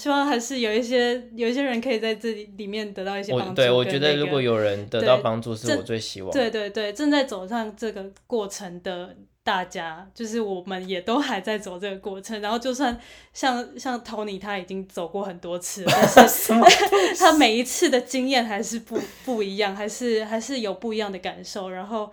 [0.00, 3.54] 希望还是有一些有一些人可以在这里里面得到一些帮助。
[3.54, 6.32] 对我觉得如果有人得到帮助，是我最希望。
[6.32, 12.40] 对对对，正在走上这个过程的大家，就是我们也都还在走这个过程。
[12.40, 12.98] 然后就算
[13.34, 16.54] 像像 Tony 他已经走过很多次了，但是
[17.20, 21.68] 他每一次的经验还是不不一样，还是还是有不一样的感受。
[21.68, 22.10] 然后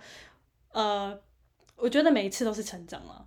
[0.72, 1.18] 呃，
[1.76, 3.24] 我觉得每一次都是成长了。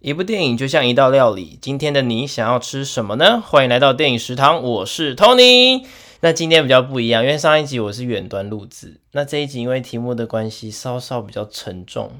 [0.00, 3.38] 一部电影就像一道料理，今天的你想要吃什么呢？
[3.38, 5.84] 欢迎来到电影食堂，我是 Tony。
[6.20, 12.10] 那今天比较不一样，因为上一集我是远端录制，那这一集因为题目的关系，稍稍比较沉重，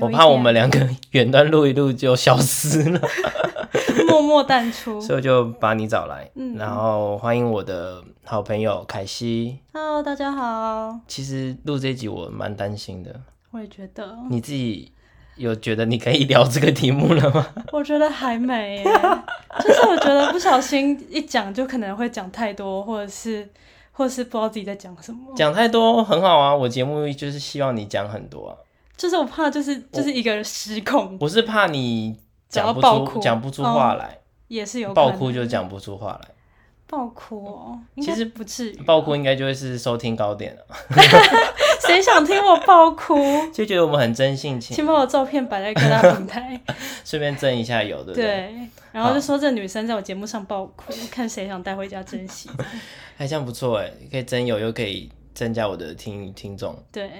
[0.00, 2.98] 我怕我们两个远端录一录就消失了，
[4.08, 4.98] 默默淡出。
[5.02, 9.58] 所以我就把你找来，嗯然后欢迎我的好朋友凯西。
[9.74, 14.90] Hello，大家好，其实录这一集我蛮担心的，我也觉得，你自己
[15.36, 17.46] 有觉得你可以聊这个题目了吗？
[17.72, 23.48] 我觉得还没耶，就是我觉得不小心一讲就可能会讲太多，或者是
[23.92, 28.54] 或者是不知道自己在讲什么，讲太多很好啊，我节目就是希望你讲很多啊。
[28.96, 32.16] 就是我怕就是就是一个人失控，我是怕你
[32.48, 36.28] 讲不出讲不出话来，也是有爆哭就讲不出话来。
[36.86, 40.62] 爆哭哦，其实不至于吧，爆哭应该就会是收听高点了，
[41.86, 43.16] 谁想听我爆哭？
[43.52, 46.60] 就觉得我们很真性情，请把我照片摆在各大平台，
[47.04, 48.24] 顺便增一下油，对不对？
[48.24, 52.48] 对，然后就说这女生在我节目上爆哭，看谁想带回家珍惜。
[53.18, 56.76] 哎，这样不错哎，可以增油又可以增加我的听听众。
[56.90, 57.10] 对，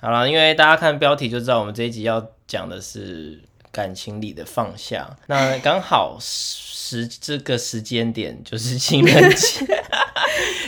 [0.00, 9.66] 好了，因为大家看标题就知道我们这一集要讲的是感情里的放下，那刚好时这个时间点就是情人节，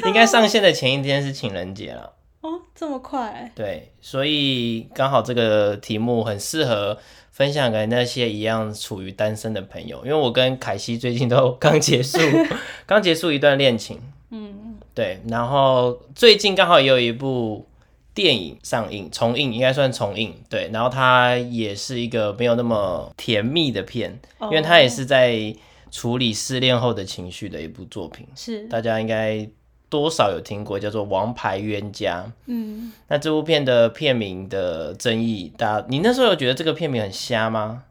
[0.07, 2.13] 应该上线的前一天是情人节了。
[2.47, 6.97] 哦，这么快，对，所以刚好这个题目很适合
[7.33, 12.19] 分享给那些一样处于单身的朋友，因为我跟凯西最近都刚结束，
[12.87, 13.99] 刚结束一段恋情，
[14.31, 17.67] 嗯，对，然后最近刚好也有一部
[18.15, 25.53] 电影上映，重映应该算重映，对，然后它也是一个没有那么甜蜜的片，因为它也是在
[25.91, 29.49] 处理失恋后的情绪的一部作品，是，大家应该
[29.89, 32.25] 多少有听过，叫做《王牌冤家》。
[32.47, 37.85] 嗯，那这部片的片名的争议，大家你那时候有觉得这个片名很瞎吗？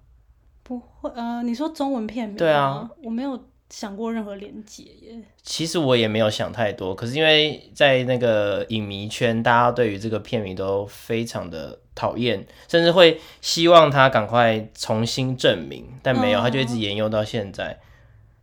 [0.63, 2.37] 不会，呃，你说中文片名？
[2.37, 3.39] 对啊，我没有
[3.69, 5.21] 想过任何连结耶。
[5.43, 17.79] 其实我也没有想太多，可是因为在那个影迷圈，大家对于这个片名都非常的讨厌，甚至会希望他赶快重新证明，但没有，嗯他就一直沿用到现在。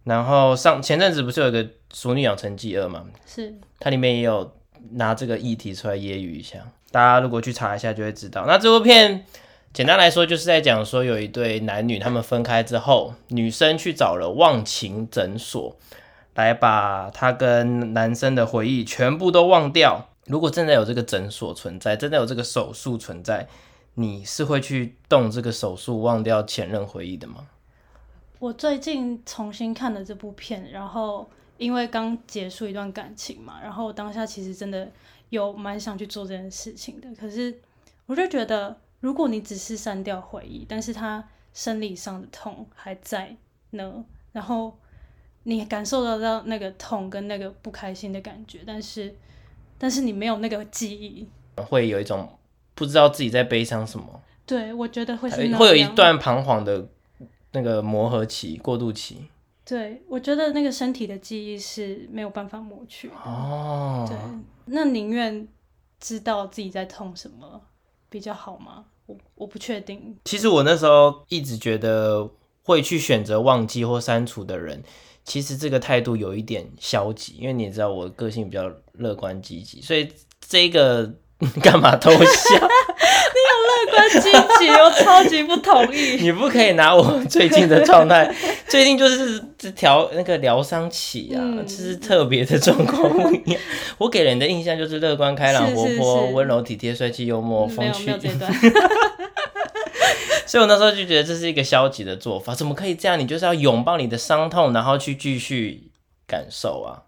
[0.04, 4.52] 然后上前阵子不是有一个《熟女养成记二》嘛，是，它里面也有
[4.92, 6.58] 拿这个议题出来揶揄一下，
[6.90, 8.44] 大家如果去查一下就会知道。
[8.46, 9.24] 那这部片
[9.72, 15.76] 简单来说就是在讲说有一对男女他们分开之后，女生去找了忘情诊所
[16.34, 20.08] 来把她跟男生的回忆全部都忘掉。
[20.26, 23.46] 如果真的有这个诊所存在，真的有这个手术存在，
[23.94, 27.46] 你是会去动这个手术忘掉前任回忆的吗？
[28.42, 34.91] 我最近重新看了这部片，然后因为刚结束一段感情嘛，然后当下其实真的
[35.28, 37.06] 有蛮想去做这件事情的。
[37.14, 37.56] 可是
[38.04, 43.36] 我就觉得，如果你只是删掉回忆，但是他生理上的痛还在
[43.70, 44.76] 呢，然后
[45.44, 49.14] 你感受得到那个痛跟那个不开心的感觉，但是
[49.78, 51.28] 但是你没有那个记忆，
[51.64, 52.28] 会有一种
[52.74, 56.88] 不知道自己在悲伤什么，对我觉得会是会有一段彷徨的
[57.52, 59.28] 那个磨合期、过渡期。
[59.64, 63.14] 对，我觉得那个身体的记忆是没有办法抹去的。
[63.24, 64.16] 哦，对，
[64.66, 65.46] 那宁愿
[66.00, 67.60] 知道自己在痛什么
[68.08, 68.84] 比较好吗？
[69.06, 70.16] 我我不确定。
[70.24, 72.28] 其实我那时候一直觉得
[72.64, 74.82] 会去选择忘记或删除的人，
[75.24, 80.08] 其实这个态度有一点消极，因为你也知道我个性比较乐观积极，所以
[80.41, 81.14] 这个
[81.62, 82.68] 干嘛偷笑？
[83.92, 86.16] 乐观积极，我超级不同意。
[86.22, 88.34] 你不可以拿我最近的状态，
[88.68, 93.60] 最近就是这条那个疗伤期啊，嗯就是特别的状况不一样。
[93.98, 98.10] 我给人的印象就是乐观、开朗、活泼、温柔、体贴、帅气、幽默、风趣
[100.47, 103.18] 所以我那时候就觉得这是一个消极的做法，怎么可以这样？
[103.18, 105.91] 你就是要拥抱你的伤痛，然后去继续
[106.27, 107.03] 感受啊。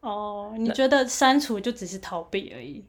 [0.00, 2.84] 哦，你觉得删除就只是逃避而已？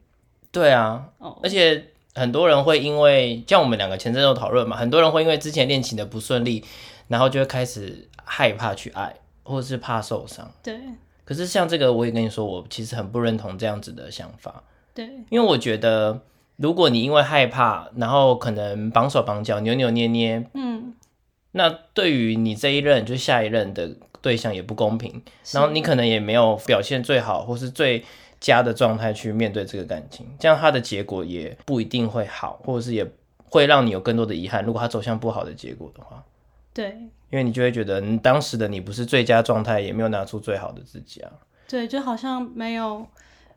[0.50, 6.64] 对啊，哦，而且很多人会因为像我们两个前阵有讨论嘛，很多人会因为之前恋情的不顺利，
[7.06, 10.50] 然后就会开始害怕去爱，或者是怕受伤。
[10.62, 10.78] 对。
[11.24, 14.62] 可是像这个，我也跟你说，我其实很不认同这样子的想法，
[14.94, 16.22] 对，因为我觉得
[16.56, 20.94] 如果你因为害怕，然后可能绑手绑脚、扭扭捏捏，嗯，
[21.52, 25.22] 那对于你这一任就下一任的对象也不公平，
[25.52, 28.02] 然后你可能也没有表现最好或是最
[28.40, 33.06] 佳的状态去面对这个感情，这样他的结果也不一定会好，或者是也
[33.44, 34.64] 会让你有更多的遗憾。
[34.64, 36.24] 如果他走向不好的结果的话，
[36.72, 36.90] 对
[37.30, 41.30] 因为你就会觉得，你当时的你不是最佳状态，也没有拿出最好的自己啊。
[41.66, 43.06] 对，就好像没有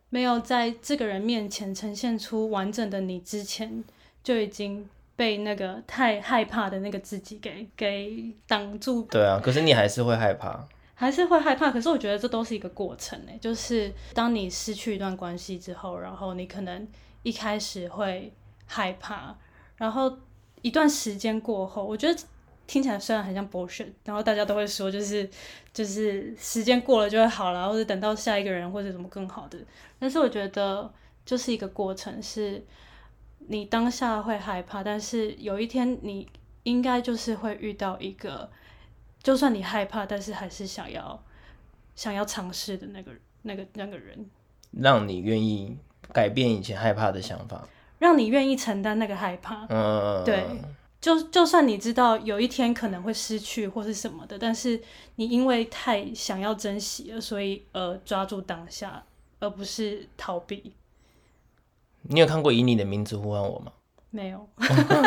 [0.10, 3.84] 没有在这个人面前呈现出完整的你之前，
[4.24, 10.68] 就已经被那个太害怕的那个自己给给挡住，对啊，可是你还是会害怕。
[11.02, 11.72] 还是会害怕。
[11.72, 16.88] 可是我觉得这都是一个过程诶，就是当你失去一段关系之后，然后你可能
[17.24, 18.32] 一开始会
[18.68, 19.36] 害怕，
[19.78, 20.16] 然后
[20.62, 22.24] 一段时间过后，我觉得
[22.68, 25.28] 听起来虽然很像 bullshit，然后大家都会说就是
[25.74, 29.58] 就是时间过了就会好了，或者等到下一个人或者什么更好的。
[29.98, 30.94] 但是我觉得
[31.26, 32.64] 就是一个过程，是
[33.48, 36.30] 你当下会害怕，但是有一天你
[36.62, 38.48] 应该就是会遇到一个，
[39.22, 41.24] 就算你害怕，但是还是想要
[41.96, 43.12] 想要尝试的那个
[43.44, 44.30] 那个那个人，
[44.72, 45.78] 让你愿意
[46.12, 47.68] 改变以前害怕的想法。
[48.00, 49.68] 让你愿意承担那个害怕。
[49.70, 50.44] 嗯，对，
[51.00, 54.82] 就就算你知道有一天可能会失去或是什么的，但是
[55.18, 59.04] 你因为太想要珍惜了，所以呃抓住当下，
[59.40, 60.74] 而不是逃避。
[62.02, 63.72] 你有看过《以你的名字呼唤我》吗？
[64.10, 64.50] 没有，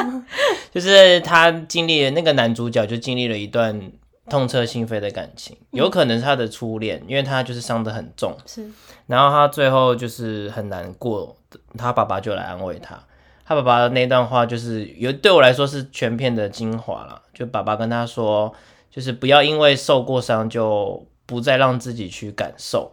[0.73, 3.93] 就是他经历了那个男主角就经历了一段
[4.31, 8.67] 痛彻心扉的感情，有可能是他的初恋，因为他就是伤得很重，是
[9.07, 11.37] 然后他最后就是很难过，
[11.77, 12.99] 他爸爸就来安慰他。
[13.45, 18.51] 他爸爸的那段话就是有对我来说是全片的精华了，就爸爸跟他说，
[18.91, 22.93] 就是不要因为受过伤就不再让自己去感受，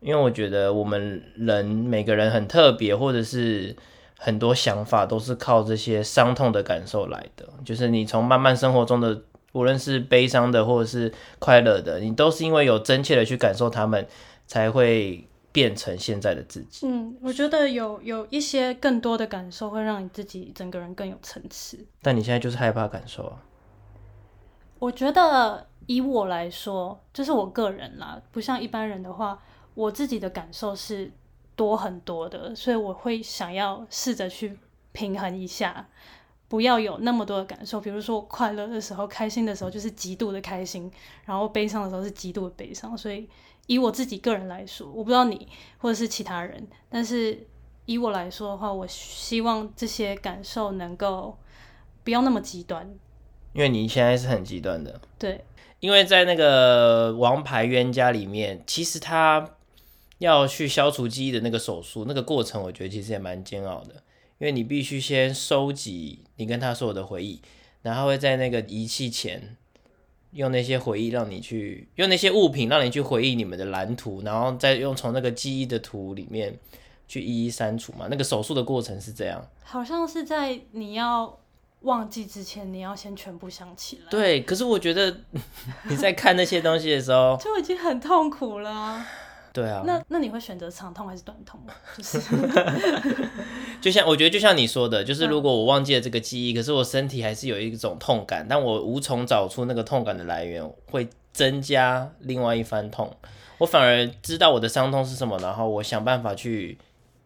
[0.00, 3.76] 因为我觉得我们人每个人很特别，或者是
[4.18, 9.22] 很多想法都是靠这些伤痛的感受来的，就是你从慢慢生活中的。
[9.52, 14.06] 无论是悲伤的或者是快乐的，你都是因为有真切的去感受他们，
[14.46, 16.86] 才会变成现在的自己。
[16.86, 21.78] 嗯，我觉得有有一些更多的感受会让你自己整个人更有层次。
[22.02, 23.42] 但你现在就是害怕感受啊。
[24.78, 29.42] 我觉得以我来说，就是我个人啦，不像一般人的话，
[29.74, 31.10] 我自己的感受是
[31.56, 34.56] 多很多的，所以我会想要试着去
[34.92, 35.88] 平衡一下，
[36.48, 37.80] 不要有那么多的感受。
[37.80, 40.90] 比如说，我快乐的时候、开心的时候就是极度的开心，
[41.24, 42.96] 然后悲伤的时候是极度的悲伤。
[42.96, 43.28] 所以
[43.66, 45.46] 以我自己个人来说，我不知道你
[45.78, 47.46] 或者是其他人，但是
[47.84, 51.38] 以我来说的话，我希望这些感受能够
[52.02, 52.88] 不要那么极端。
[53.54, 55.42] 因为你现在是很极端的，对，
[55.80, 59.54] 因为在那个王牌冤家里面，其实他
[60.18, 63.94] 要去消除记忆的那个手术，那个过程，我觉得其实也蛮煎熬的，
[64.38, 67.40] 因为你必须先收集你跟他所有的回忆，
[67.82, 69.56] 然后会在那个仪器前
[70.32, 76.56] 用那些回忆让你去用那些物品让你去回忆你们的蓝图，然后再用从那个记忆的图里面
[77.08, 78.06] 去一一删除嘛。
[78.10, 81.38] 那个手术的过程是这样，好像是在你要
[81.80, 84.10] 忘记之前，你要先全部想起来。
[84.10, 84.42] 对。
[84.42, 85.20] 可是我觉得
[85.88, 89.06] 你在看那些东西的时候，就已经很痛苦了啊、
[89.58, 91.58] 对啊，那那你会选择长痛还是短痛？
[91.96, 92.20] 就是
[93.82, 103.12] 就像我觉得，就像你说的，就是嗯如果我忘记了这个记忆，可是我身体还是有一种痛感，但我无从找出那个痛感的来源，会增加另外一番痛。
[103.58, 106.78] 我反而知道我的伤痛是什么，然后我想办法去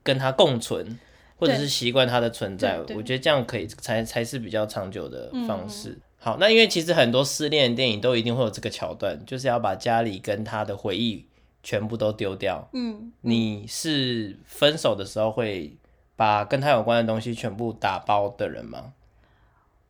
[0.02, 0.98] 跟它共存，
[1.36, 2.78] 或者是习惯它的存在。
[2.96, 5.98] 我觉得这样可以才才是比较长久的方嗯式。
[6.18, 11.26] 好，那因为其实很多失恋的电影都一定会有这个桥段，就是要把家里跟他的回忆
[11.62, 12.68] 全部都丢掉。
[12.72, 15.76] 嗯，你是分手的时候会
[16.16, 18.94] 把跟他有关的东西全部打包的人吗？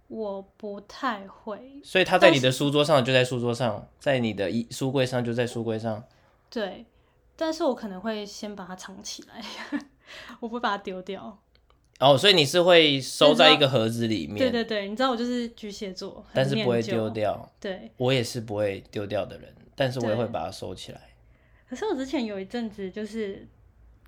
[0.08, 1.80] 我不太会。
[1.82, 6.04] 所以他在你的书桌上就在书桌上，在你的衣书柜上就在书柜上。
[6.50, 6.84] 对，
[7.34, 9.42] 但是我可能会先把它藏起来，
[10.40, 11.38] 我不会把它丢掉。
[11.98, 17.08] 哦，所以你是会收在一个盒子里面，对对对，你知道我就是巨蟹座，但是不会丢。
[17.08, 17.50] 掉。
[17.58, 21.00] 对，我也是不会丢掉的人，但是我也会把它收起来。
[21.72, 23.48] 可是我之前有一阵子就是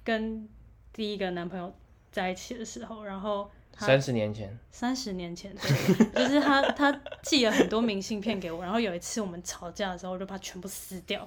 [0.05, 0.47] 跟
[0.93, 1.75] 第一个男朋友
[2.13, 11.27] 在一起的时候，然后三十年前，三十年前，对， 就是他他寄了很多明信片给我，然后有一次我们吵架的时候，我就把它全部撕掉，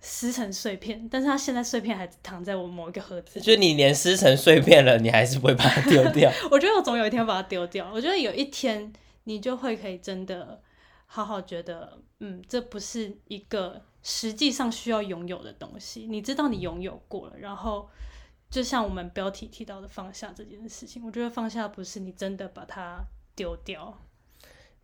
[0.00, 6.32] 撕成碎片，但是他现在碎片还躺在我某一个盒子里，就是你连撕成碎片了，你还是不会把它丢掉。
[6.50, 8.90] 我觉得我总有一天把它丢掉，我觉得有一天
[9.24, 10.58] 你就会可以真的
[11.10, 17.88] 好好觉得，嗯，这不是一个实际上需要拥有的东西，你知道你拥有过了，然后
[18.50, 23.02] 就像我们标题提到的放下这件事情，我觉得放下不是你真的把它
[23.34, 23.98] 丢掉，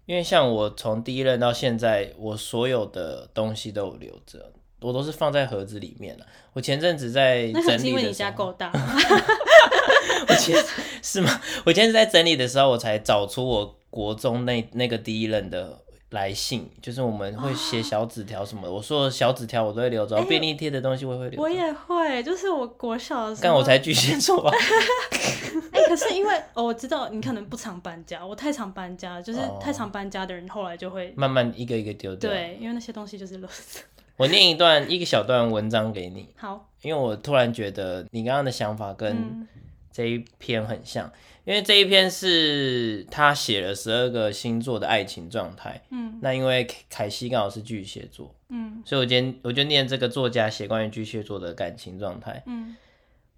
[0.06, 4.50] 因为像我从第一任到现在，我所有的东西都有留着，
[4.80, 6.26] 我都是放在盒子里面了。
[6.54, 8.72] 我前阵子在整是因为你家够大，
[10.28, 10.56] 我前
[11.02, 11.40] 是吗？
[11.66, 15.83] 我今天在整理的时候，我才找出我国中那那个第一任的
[16.14, 18.72] 来信，就是我们会写小纸条什么的。
[18.72, 21.42] 我说小纸条我都会留着，便利贴的东西我也会留着。
[21.42, 24.50] 我也会，就是我国小的时候，但我才巨蟹座吧？
[25.72, 31.12] 哎、可是因为哦，我知道你可能不常搬家，我太常搬家，就是哦太常搬家的人后来就会。
[31.16, 33.80] 慢慢一个一个丢掉。，对，因为那些东西就是垃圾。
[34.16, 39.48] 我念一段一个小段文章给你，好，因为我突然觉得你刚刚的想法跟嗯
[39.90, 41.10] 这一篇很像，
[41.44, 45.82] 因为这一篇是他写了十二个星座的爱情状态。
[45.90, 52.42] 嗯那因为凯凯西刚好是巨蟹座，嗯所以我今天我就念这个作家写关于巨蟹座的感情状态。
[52.46, 52.76] 嗯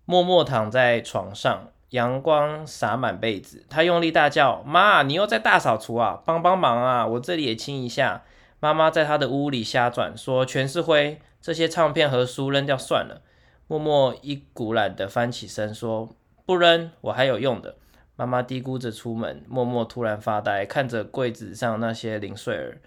[0.04, 6.22] 默默躺在床上，阳光洒满被子，他用力大叫：“妈，你又在大扫除啊！
[6.24, 7.04] 帮帮忙啊！
[7.04, 8.22] 我这里也清一下。”
[8.60, 13.22] 妈妈在他的屋里瞎转，说：“全是灰，这些唱片和书扔掉算了。”
[13.66, 16.14] 默默一股懒的翻起身说
[16.46, 17.74] ：“不扔，我还有用的。”
[18.16, 22.80] 妈妈嘀咕着出门，默默突然发呆，看着柜子上那些零碎儿。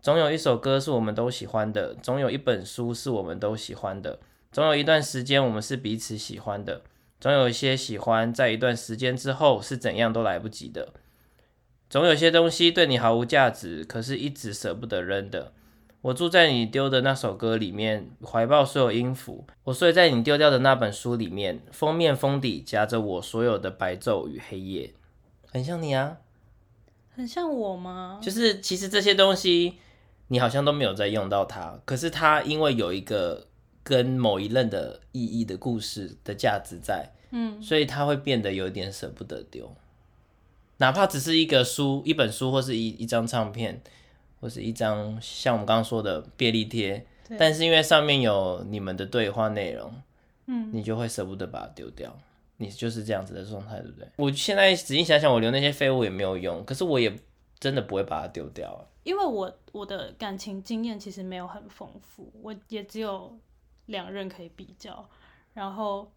[0.00, 4.18] 总有一首歌是我们都喜欢的，总有一本书是我们都喜欢的，
[4.50, 6.82] 总有一段时间我们是彼此喜欢的，
[7.20, 10.94] 总有一些喜欢在一段时间之后是怎样都来不及的，
[11.90, 15.52] 总有些东西对你毫无价值，可是一直舍不得扔的。
[16.02, 24.94] 我住在你丢的那首歌里面，怀抱所有音符；我睡在你丢掉的那本书里面，封面封底夹着我所有的白昼与黑夜，
[25.46, 26.16] 很像你啊。
[27.14, 28.18] 很像我吗？
[28.22, 29.74] 就是其实这些东西
[30.28, 33.46] 你好像都没有在用到它，可是它因为有一个
[33.82, 39.76] 跟某一任的意义的故事的价值在，嗯所以它会变得有点舍不得丢，
[40.78, 43.82] 哪怕只是一个书、一本书，或是一一张唱片，
[44.40, 47.06] 或是一张像我们刚刚说的便利贴，
[47.38, 49.92] 但是因为上面有你们的对话内容，
[50.46, 52.16] 嗯，你就会舍不得把它丢掉。
[52.56, 54.06] 你就是这样子的状态，对不对？
[54.16, 57.10] 我现在仔细想想，我留那些废物也没有用，可是我也
[57.58, 58.84] 真的不会把它丢掉啊。
[59.02, 63.34] 因为我我的感情经验其实没有很丰富，我也只有
[63.86, 65.08] 两任可以比较。
[65.54, 66.12] 然后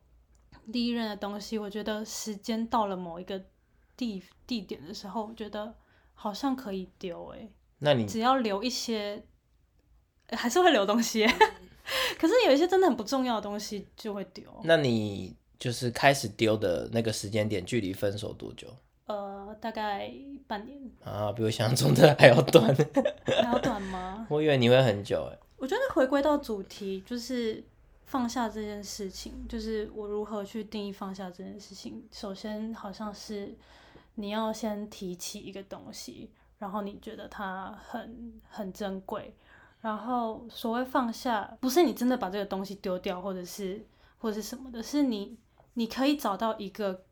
[0.70, 3.42] 第一任的东西，我觉得时间到了某一个
[3.96, 5.74] 地地点的时候，我觉得
[6.13, 7.50] 好像可以丢诶、
[7.84, 9.22] 那你只要留一些，
[10.28, 11.28] 呃还是会留东西。
[12.18, 14.44] 可是有一些真的很不重要的东西就会丢。
[14.63, 18.68] 那你就是开始丢的那个时间点，距离分手多久
[19.06, 20.10] 呃，大概
[20.48, 21.34] 半年，啊？
[21.34, 22.74] 比我想象中的还要短，
[23.28, 24.25] 还要短吗？
[24.32, 25.38] 我以为你会很久哎。
[25.58, 27.62] 我觉得回归到主题，就是
[28.06, 32.02] 放下这件事情，就是我如何去定义放下这件事情。
[32.12, 33.54] 首先，好像是
[34.16, 36.30] 你要先提起一个东西，
[36.63, 39.36] 然后你觉得它很很珍贵，
[39.82, 43.86] 然后所谓放下，不是你真的把这个东西丢掉，或者是
[44.17, 45.38] 或者是什么的，是你
[45.74, 47.03] 你可以找到一个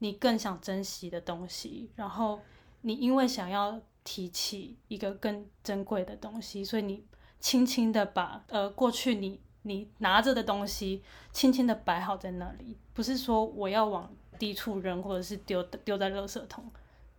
[0.00, 2.38] 你更想珍惜的东西，然后
[2.82, 7.02] 你因为想要提起一个更珍贵的东西，所以你
[7.40, 16.70] 轻轻的把呃过去你你拿着的东西轻轻的摆好在那里，不是说我要往低处扔，或者是丢丢在垃圾桶，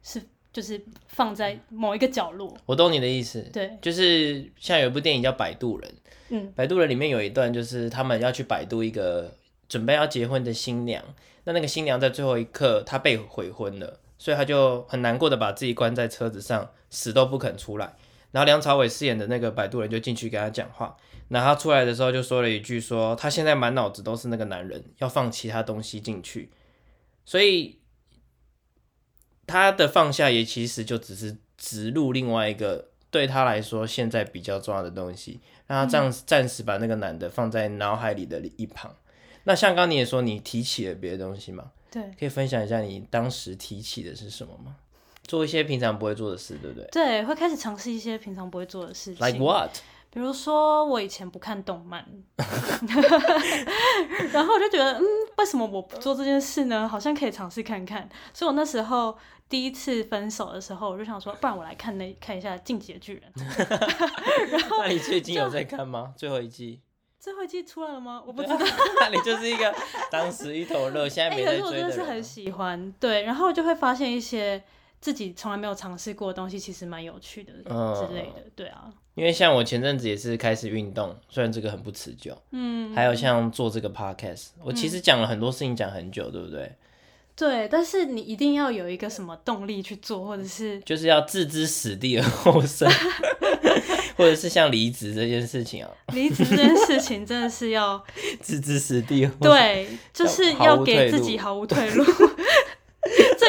[0.03, 2.55] 是就是放在某一个角落。
[2.65, 5.89] 我懂你的意思，对，就是像有一部电影叫《摆渡人》，
[6.29, 9.33] 嗯《摆渡人》里面有一段就是他们要去摆渡一个
[9.67, 11.03] 准备要结婚的新娘，
[11.43, 17.95] 那那个新娘在最后一刻她被悔婚了，所以她就很难过的把自己关在车子上，死都不肯出来。
[18.31, 20.95] 然后梁朝伟饰演的那个摆渡人就进去跟他讲话，
[21.29, 26.51] 然后他出来的时候就说了一句说他现在满脑子都是那个男人，要放其他东西进去，
[27.25, 27.78] 所以
[29.49, 38.95] 他的放下也其实就只是植入另外一个对他来说现在比较重要的东西，让他暂暂时把那个男的放在脑海里的一旁。
[39.45, 44.75] 那像刚刚你也说你提起了别的东西嘛，对可以分享一下你当时提起的是什么吗？
[45.23, 49.25] 做一些平常不会做的事，对不对对，会开始尝试一些平常不会做的事情。
[49.25, 49.71] ？Like what？
[50.11, 52.03] 比如说，我以前不看动漫，
[54.33, 55.03] 然后我就觉得，嗯，
[55.37, 56.87] 为什么我不做这件事呢？
[56.87, 58.09] 好像可以尝试看看。
[58.33, 59.15] 所以我那时候
[59.47, 63.31] 第一次分手的时候，我就想说，不然我来看那看一下《进击的巨人》。
[64.51, 66.13] 然后那你最近有在看吗？
[66.17, 66.81] 最后一季？
[67.19, 68.23] 最后一季出来了吗？
[68.25, 68.57] 我不知道。
[69.01, 69.75] 那你就是一个
[70.09, 71.89] 当时一头热，现在哎、没可是我在追的人啊。
[71.89, 74.63] 真的是很喜欢，对，然后就会发现一些
[75.01, 78.43] 自己从来没有尝试过的东西，其实蛮有趣的嗯之类的。
[78.55, 86.71] 对啊，因为像我前阵子也是开始运动，虽然这个很不持久，嗯，还有像做这个 podcast，我其实讲了很多事情，讲很久，对不对？
[87.35, 92.85] 对，但是你一定要有一个什么动力去做，或者是就是要置之死地而后生，
[94.17, 98.03] 或者是像离职这件事情啊， 离职这件事情，真的是要
[98.41, 99.51] 置之死地而后生。
[99.51, 102.03] 对，就是要给自己毫无退路。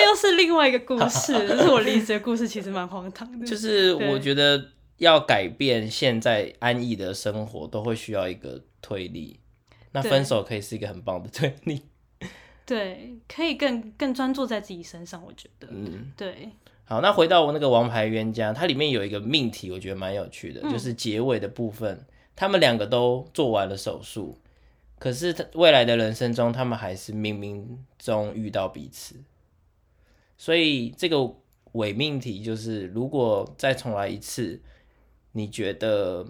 [0.01, 3.47] 这又是另外一个故事， 就是我离职的故事，其实蛮荒唐的。
[3.47, 9.39] 就是我觉得要改变现在安逸的生活，都会需要一个推力。
[9.93, 11.83] 那分手可以是一个很棒的推力。
[12.65, 15.67] 对，可以更更专注在自己身上，我觉得。
[15.71, 16.51] 嗯，对，
[16.85, 24.39] 好，那回到我那个王牌冤家，它里面有一个命题，我觉得蛮有趣的，嗯就是结尾的部分，他们两个都做完了手术，
[25.01, 27.67] 可是他未来的人生中，他们还是冥冥
[27.99, 29.17] 中遇到彼此。
[30.41, 31.35] 所以这个
[31.73, 34.59] 伪命题就是，如果再重来一次，
[35.33, 36.27] 你觉得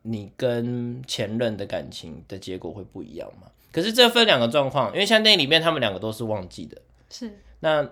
[0.00, 3.48] 你跟前任的感情的结果会不一样吗？
[3.70, 6.80] 可是这分两个状况，因为像那里面他们两个都是忘记的。
[7.10, 7.86] 是，那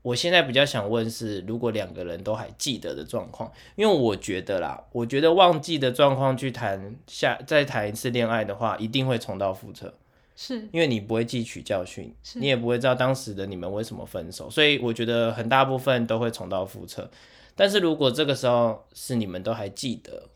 [0.00, 9.92] 我现在比较想问是，如果两个人都还记得的状况，因为我觉得啦，我觉得忘记的状况去谈下再谈一次恋爱的话，一定会重蹈覆辙，
[10.36, 17.10] 是，因为你不会汲取教训，你也不会知道当时的你们为什么分手，所以我觉得很大部分都会重蹈覆辙。
[17.54, 20.28] 但是如果这个时候是你们都还记得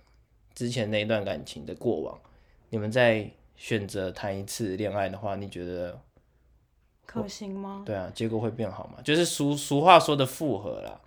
[0.55, 2.19] 之前那一段感情的过往，
[2.71, 6.00] 你们再选择谈一次恋爱的话，你觉得
[7.05, 7.83] 可行吗？
[7.85, 9.02] 对啊，结果会变好吗？
[9.02, 11.00] 就是俗俗话说的复合啦。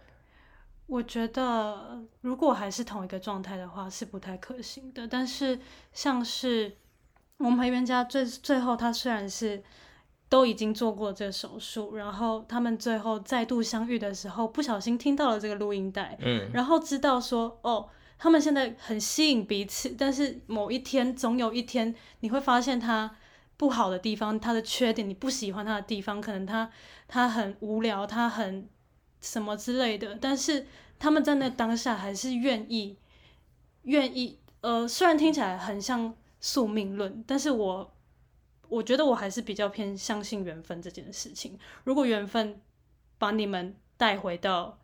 [0.87, 5.07] 我觉得如果还是同一个状态的话，是不太可行的。
[5.07, 5.57] 但是
[5.93, 6.75] 像是
[7.43, 9.61] 我们陪冤家最最后，他虽然是
[10.29, 17.89] 都已经做过这个手术，然后他们最后再度相遇的时候，不小心听到了这个录音带，嗯，然后知道说哦。
[18.23, 23.15] 他们现在很吸引彼此，但是某一天，总有一天，你会发现他
[23.57, 26.69] 不好的地方，他的缺点，你不喜欢他的地方，可能他
[27.07, 28.69] 他很无聊，他很
[29.21, 30.67] 什么之类的，但是
[30.99, 32.95] 他们在那当下还是愿意
[33.85, 37.93] 愿意，呃，虽然听起来很像宿命论，但是我
[38.67, 41.57] 我觉得我还是比较偏相信缘分这件事情。
[41.85, 42.59] 如果缘分
[43.17, 44.77] 把你们带回到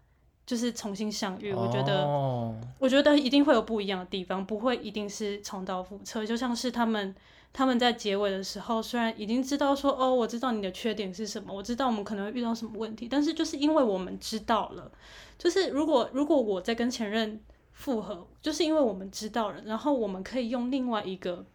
[0.45, 2.05] 就是重新相遇，我觉得。
[2.05, 6.25] 哦、我觉得一定会有不一样的地方，不会一定是重蹈覆辙。
[6.25, 7.13] 就像是他们
[7.51, 14.91] 他们在结尾的时候，虽然已经知道说哦，我知道你的缺点是什么，我知道我们可能会遇到什么问题，但是就是因为我们知道了，
[15.37, 17.41] 就是如果如果我在跟前任
[17.77, 21.45] 复合，就是因为我们知道了，然后我们可以用另外一个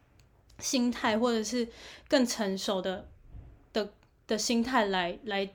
[0.59, 1.69] 心态，或者是
[2.09, 3.09] 更成熟的
[3.73, 3.93] 的
[4.27, 5.51] 的心态来来。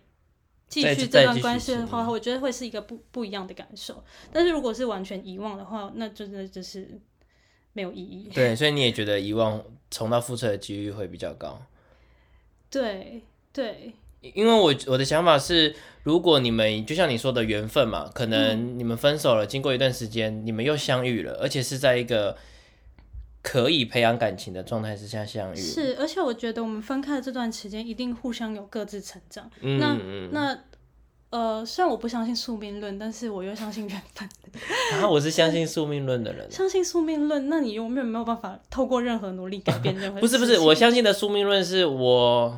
[0.69, 4.03] 继续这段关系的话，我觉得会是一个不不一样的感受。
[4.33, 6.99] 但是如果是完全遗忘的话，那真的就是
[7.71, 8.29] 没有意义。
[8.33, 11.57] 对， 所以你也觉得遗忘重蹈覆辙的几率会比较高。
[12.69, 13.21] 对
[13.53, 13.93] 对，
[14.35, 22.37] 因为我我的想法是，如果你们就像你说的缘分嘛，可能你们分手了，经过一段时间，你们又相遇了，而且是在一个
[23.41, 29.49] 可以培养感情的状态之下相遇。，是，而且我觉得我们分开的这段时间，一定互相有各自成长。
[29.61, 30.57] 嗯那
[31.29, 34.29] 呃，虽然我不相信宿命论，但是我又相信缘分。
[34.93, 36.49] 然 后我是相信宿命论的人。
[36.49, 42.57] 相信宿命论，那你永远没有办法透过任何努力改变任何不是不是，我相信的宿命论是我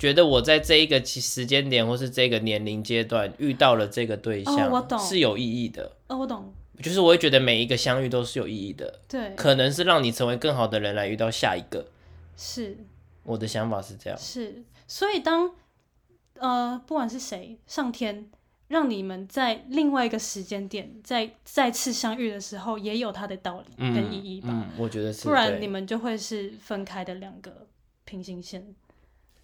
[0.00, 5.92] 觉得我在这一个期时间点或是这个年龄阶段遇到了这个对象，哦我懂是有意义的。
[6.08, 6.50] 哦，我懂，
[6.82, 11.86] 就是我会觉得每一个相遇都是有意义的，对，可能是让你成为更好的人来遇到下一个。
[12.34, 12.78] 是
[13.24, 14.18] 我的想法是这样。
[14.18, 15.52] 是，所以当
[16.38, 18.30] 呃，不管是谁，上天
[18.68, 24.48] 让你们在另外一个时间点再再次相遇的时候，也有它的道理嗯跟意义吧。
[24.50, 25.24] 嗯，我觉得是。
[25.28, 27.66] 不然对你们就会是分开的两个
[28.06, 28.74] 平行线。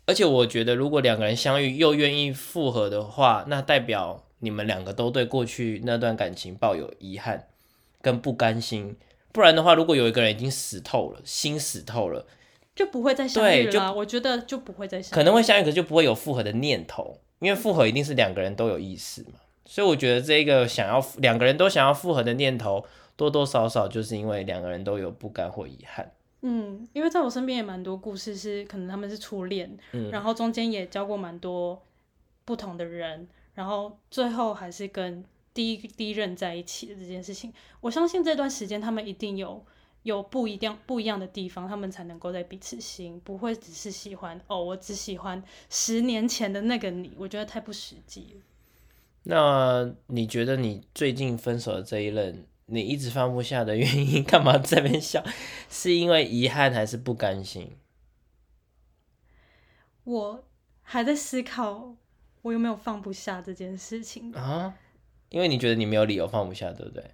[0.07, 7.49] 而且我觉得，如果两个人相遇又愿意复合的话，那代表你们两个都对过去那段感情抱有遗憾
[8.01, 8.97] 跟不甘心。
[9.33, 12.25] 不然的话，如果有一个人已经死透了，心死透了，
[12.75, 13.93] 就不会再相遇了啊。
[13.93, 19.41] 我觉得就不会再相遇，可能会相遇，可是就不会有复合的念头，因为复合一定是两个人都有意识嘛。
[19.65, 26.13] 所以我觉得这个想要两个人都想要复合的念头，多多少少就是因为两个人都有不甘或遗憾。
[26.43, 31.83] 嗯，因为在我身边也蛮多故事是，可能他们是初恋，嗯然后中间也交过蛮多
[32.45, 39.65] 不同的人，然后最后还是跟第一第一任在一起的这件事情，我相信这段时间他们一定有
[40.03, 48.41] 有不一样不一样的地方，他们才能够在彼此心，不会只是喜欢哦，我只喜欢十年前的那个你，我觉得太不实际了。
[49.25, 55.25] 那你觉得你最近分手的这一任，你一直放不下的原因， 干嘛这边笑？
[55.71, 57.77] 是因为遗憾还是不甘心？
[60.05, 60.45] 我
[60.83, 61.97] 还在思考
[62.43, 64.33] 我有没有放不下这件事情。
[64.33, 64.75] 啊？
[65.29, 67.11] 因为你觉得你没有理由放不下，对不对？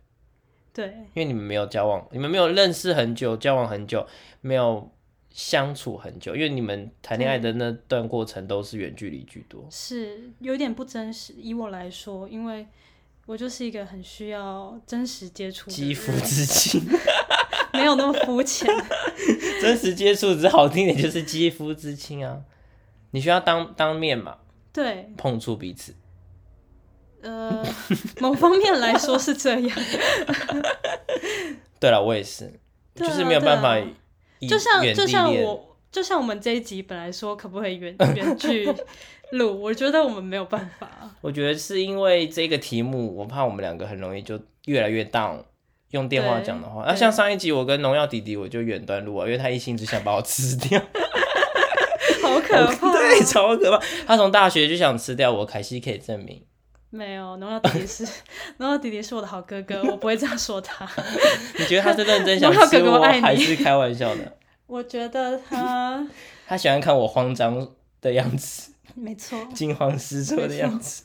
[0.75, 4.07] 对，因为你们没有交往，你们没有认识很久，交往很久，
[4.41, 4.91] 没有
[5.31, 9.67] 相处很久，因为你们谈恋爱的那段过程都是远距离居多。
[9.71, 11.35] 是有点不真实。
[11.35, 12.67] 以我来说，因为
[13.27, 16.83] 我就是一个很需要真实接触的肌肤之亲，
[17.73, 18.69] 没有那么肤浅。
[19.63, 22.43] 真实接触只好听点就是肌肤之亲啊。
[23.13, 24.39] 你需要当当面嘛，
[24.73, 25.95] 对，碰触彼此。
[27.21, 27.65] 呃，
[28.19, 29.79] 某方面来说是这样。
[31.79, 32.47] 对了，我也是，
[32.97, 33.79] 啊就是没有办法
[34.49, 38.67] 就像就像我，就像我们这一集本来说可不可以远远距
[39.33, 40.89] 录，我觉得我们没有办法。
[41.21, 45.39] 我觉得是因为这个题目，我怕我们两个很容易就越来越 down。
[45.91, 50.81] 用电话讲的话，那、对像上一集我跟农药弟弟，我就远端录啊，因为他一心只想把我吃掉，
[52.23, 52.93] 好可怕！
[52.93, 53.85] 对，超可怕。
[54.07, 56.43] 他从大学就想吃掉我，凯西可以证明。
[56.89, 58.09] 没有，农药弟弟是
[58.57, 60.89] 农药弟弟是我的好哥哥，我不会这样说他。
[61.59, 64.39] 你觉得他是认真想吃我，哥哥我还是开玩笑的？
[64.67, 66.03] 我觉得他
[66.47, 67.69] 他喜欢看我慌张
[68.01, 71.05] 的样子，没错， 惊慌失措的样子。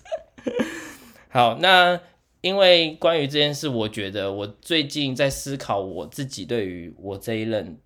[1.30, 2.00] 好，那
[2.42, 7.78] 因为关于这件事，我觉得我最近在思考我自己对于我这一任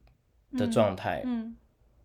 [0.58, 1.56] 的状态，嗯，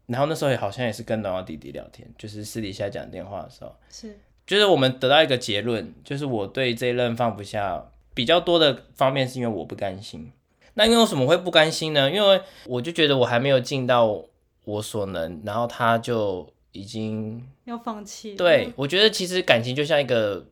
[0.07, 10.33] 然后那时候也好像也是跟农药弟弟聊天，就是私底下讲电话的时候，是就是我们得到一个结论，就是我对这一任放不下，比较多的方面是因为我不甘心。
[10.75, 12.11] 那因为为什么会不甘心呢？
[12.11, 14.25] 因为我就觉得我还没有尽到
[14.65, 18.35] 我所能，然后他就已经要放弃。
[18.35, 20.45] 对我觉得其实感情就像一个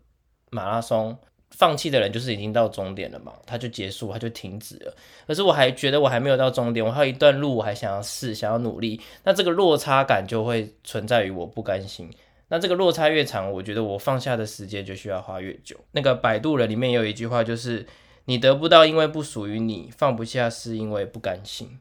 [0.50, 1.16] 马拉松，
[1.50, 4.94] 放弃的人就是已经到终点了嘛，他就结束，他就停止了。
[5.26, 12.10] 可是我还觉得我还没有到终点，我还有一段路我还想要试，想要努力，那这个落差感就会存在于我不甘心。
[12.48, 15.76] 那这个落差越长，我觉得我放下的时间就需要花越久。
[15.92, 17.86] 那个摆渡人里面有一句话，就是
[18.26, 21.78] 你得不到，因为不属于你；放不下，是因为不甘心。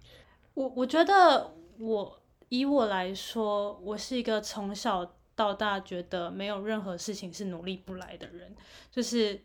[0.53, 2.19] 我我觉得我
[2.53, 8.55] 以我来说，我是一个从小到大觉得没有任何事情是努力不来的人。
[8.91, 9.41] 就是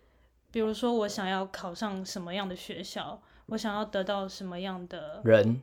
[0.51, 5.62] 比如说，我想要考上什么样的学校，我想要得到什么样的人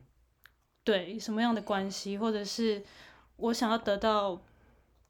[0.83, 2.83] 对什么样的关系，或者是
[3.35, 4.41] 我想要得到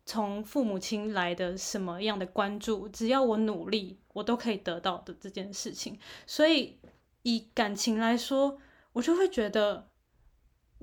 [0.05, 5.97] 从父母亲来的什么样的关注，只要我努力，我都可以得到的这件事情。
[6.27, 6.77] 所以
[7.21, 8.57] 以感情来说，
[8.91, 9.87] 我就会觉得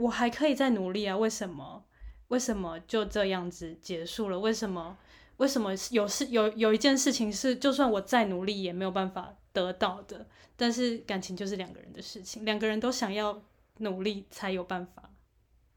[0.03, 1.85] 我还可以再努力啊，为什么？
[2.29, 4.39] 为什么就这样子结束了？
[4.39, 4.97] 为什么？
[5.39, 10.27] 为什么有事有有一件事情是，就算我再努力也没有办法得到的？
[10.57, 13.43] 但是感情就是两个人的事情，两个人都想要
[13.79, 15.11] 努力才有办法。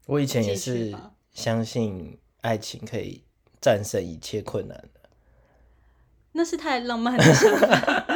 [0.06, 0.94] 我以前也是
[1.32, 3.24] 相信爱情可以
[3.60, 5.00] 战胜一切困难的。
[6.32, 8.06] 那是太浪漫的想法。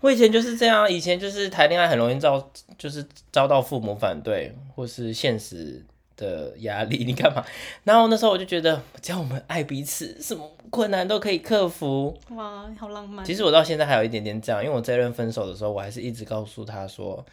[0.00, 5.84] 我以前就是这样，以前就是谈恋爱很容易遭，就是遭到父母反对，或是现实
[6.16, 7.44] 的压力，你干嘛？
[7.84, 12.18] 然后那时候我就觉得，只要我们爱彼此，什么困难都可以克服。
[12.30, 13.24] 哇，好浪漫。
[13.24, 17.24] 其实我到现在还有一点点这样，因为我这一任分手的时候，我还是一直告诉他说，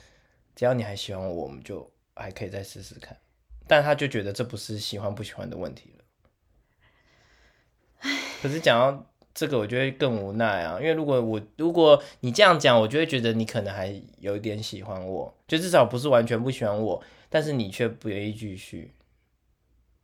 [0.55, 3.17] 只要你还喜欢我，我们就还可以再试试看。
[3.65, 6.03] 但他就觉得这不是喜欢不喜欢的问题了。
[8.41, 9.05] 可是讲到
[9.37, 18.95] 这个，我就会更无奈啊，因为如果我如果你这样讲，我就会觉得你可能还有一点喜欢我，就至少不是完全不喜欢我，但是你却不愿意继续。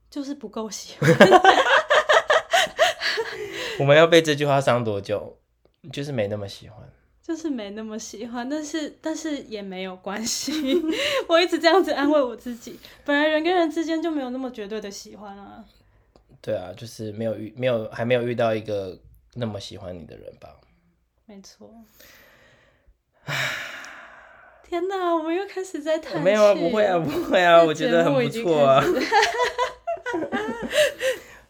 [0.08, 1.10] 就是不够喜欢。
[3.80, 5.36] 我们要被这句话伤多久？
[5.92, 6.88] 就是没那么喜欢。
[7.24, 10.80] 就是没那么喜欢，但是但是也没有关系，
[11.28, 12.80] 我一直这样子安慰我自己。
[13.04, 15.66] 本来人跟人之间就没有那么绝对的喜欢啊。
[16.40, 19.00] 对啊，就是没有遇没有还没有遇到一个
[19.36, 20.50] 那么喜欢你的人吧。
[21.26, 21.70] 没错。
[24.68, 26.22] 天哪，我们又开始在谈。
[26.22, 28.84] 没有啊，不会啊，不会啊，我觉得很不错啊。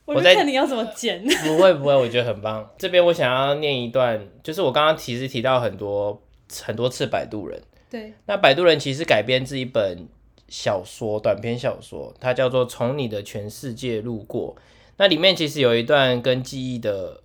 [0.05, 1.23] 我在看你要怎么剪。
[1.43, 2.69] 不会不会，我觉得很棒。
[2.77, 6.21] 这边我想要念一段，就是我刚刚其实提到很多
[6.61, 7.57] 很多次《摆渡人》，
[7.89, 10.07] 对，那《摆渡人》其实改编自一本
[10.49, 14.53] 小说，短篇小说，它叫做《从你的全世界路过》。
[14.97, 17.22] 那里面其实有一段跟记忆的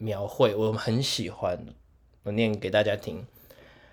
[0.00, 1.66] 描绘，我很喜欢，
[2.24, 3.26] 我念给大家听。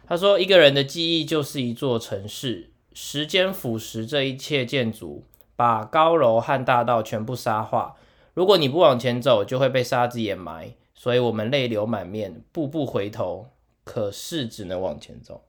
[0.08, 5.26] 他说：“一个人的记忆就是一座城市，时间腐蚀这一切建筑，
[5.58, 7.98] 把高楼和大道全部沙化。
[8.34, 10.74] 如果你不往前走，就会被沙子掩埋。
[10.96, 13.50] 所以我们泪流满面，步步回头，
[13.84, 15.43] 可是只能往前走。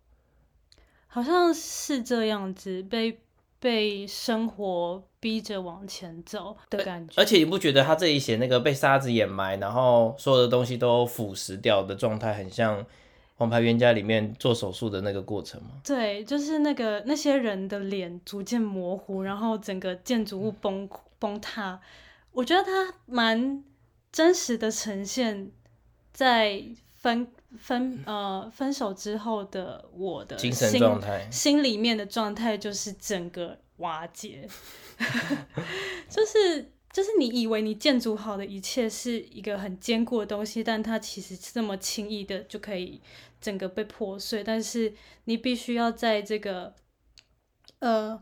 [1.07, 3.21] 好像是这样子，被
[3.59, 7.15] 被生活逼着往前走的感觉。
[7.17, 12.81] 而且你不觉得他这里写那个被沙子掩埋，然后所有的东西都腐蚀掉的状态，很像
[13.39, 15.71] 《王牌冤家》里面做手术的那个过程吗？
[15.85, 21.81] 对，就是那个那些人的脸逐渐模糊，然后整个建筑物崩崩塌。
[22.33, 23.65] 我觉得他蛮
[24.13, 25.51] 真实的呈现
[26.13, 26.63] 在
[26.97, 31.31] 分分呃分手之后的我的精神心状态。
[31.31, 34.47] 心里面的状态就是整个瓦解，
[36.11, 43.01] 就是就是你以为你建筑好的一切是一个很坚固的东西，但它其实这么轻易的就可以
[43.41, 44.93] 整个被破碎，但是
[45.25, 46.75] 你必须要在这个
[47.79, 48.21] 呃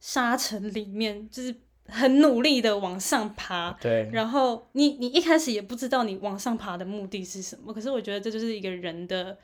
[0.00, 1.54] 沙尘里面，就是
[1.86, 9.36] 很努力的往上爬，对，然后你你一开始也不知道你往上爬的目的是什么，可是我觉得这就是一个人的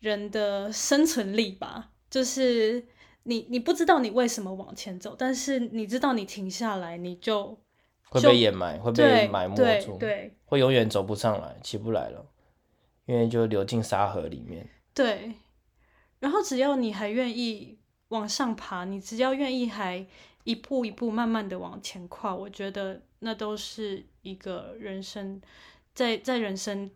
[0.00, 2.84] 人的生存力吧，就是
[3.24, 7.56] 你你不知道你为什么往前走，但是你知道你停下来你就
[8.08, 10.36] 会被掩埋，会被对埋没对住，对。
[10.44, 12.26] 会永远走不上来，起不来了，
[13.06, 14.68] 因为就流进沙河里面。
[14.92, 15.32] 对，
[16.18, 20.06] 然后只要你还愿意往上爬，你只要愿意还
[20.44, 25.40] 一步一步慢慢的往前跨，我觉得那都是一个人生
[25.94, 26.90] 在在人生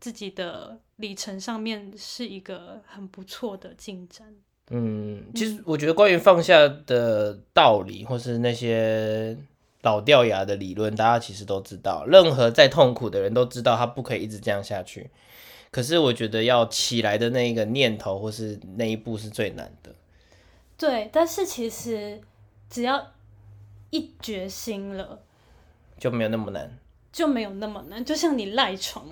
[0.00, 4.34] 自己的里程上面是一个很不错的进展。
[4.70, 9.36] 嗯，其实我觉得关于放下的道理，或是那些
[9.82, 12.04] 老掉牙的理论，大家其实都知道。
[12.06, 15.10] 任何再痛苦的人都知道，他不可以一直这样下去。
[15.70, 19.94] 可是我觉得要起来的那一个念头，或是那一步是最难的。
[20.76, 22.20] 对，但是其实
[22.70, 23.12] 只要
[23.90, 25.20] 一决心了，
[25.98, 26.78] 就没有那么难。
[27.10, 28.04] 就没有那么难。
[28.04, 29.04] 就像你赖床，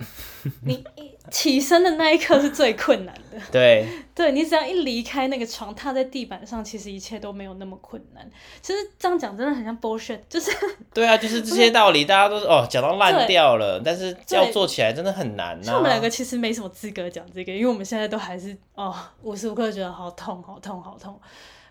[0.63, 3.41] 你一起身的那一刻是最困难的。
[3.51, 8.29] 对，对你只要一离开那个床，踏在地板上，其实一切都没有那么困难。
[8.61, 10.51] 其实这样讲真的很像 bullshit，就是
[10.93, 21.21] 对啊，就是这些道理，大家都是哦讲到烂掉了，但是要做起来真的很难呐、像我们两个其实没什么资格讲这个，因为我们现在都还是哦无时无刻觉得好痛、好痛、好痛，好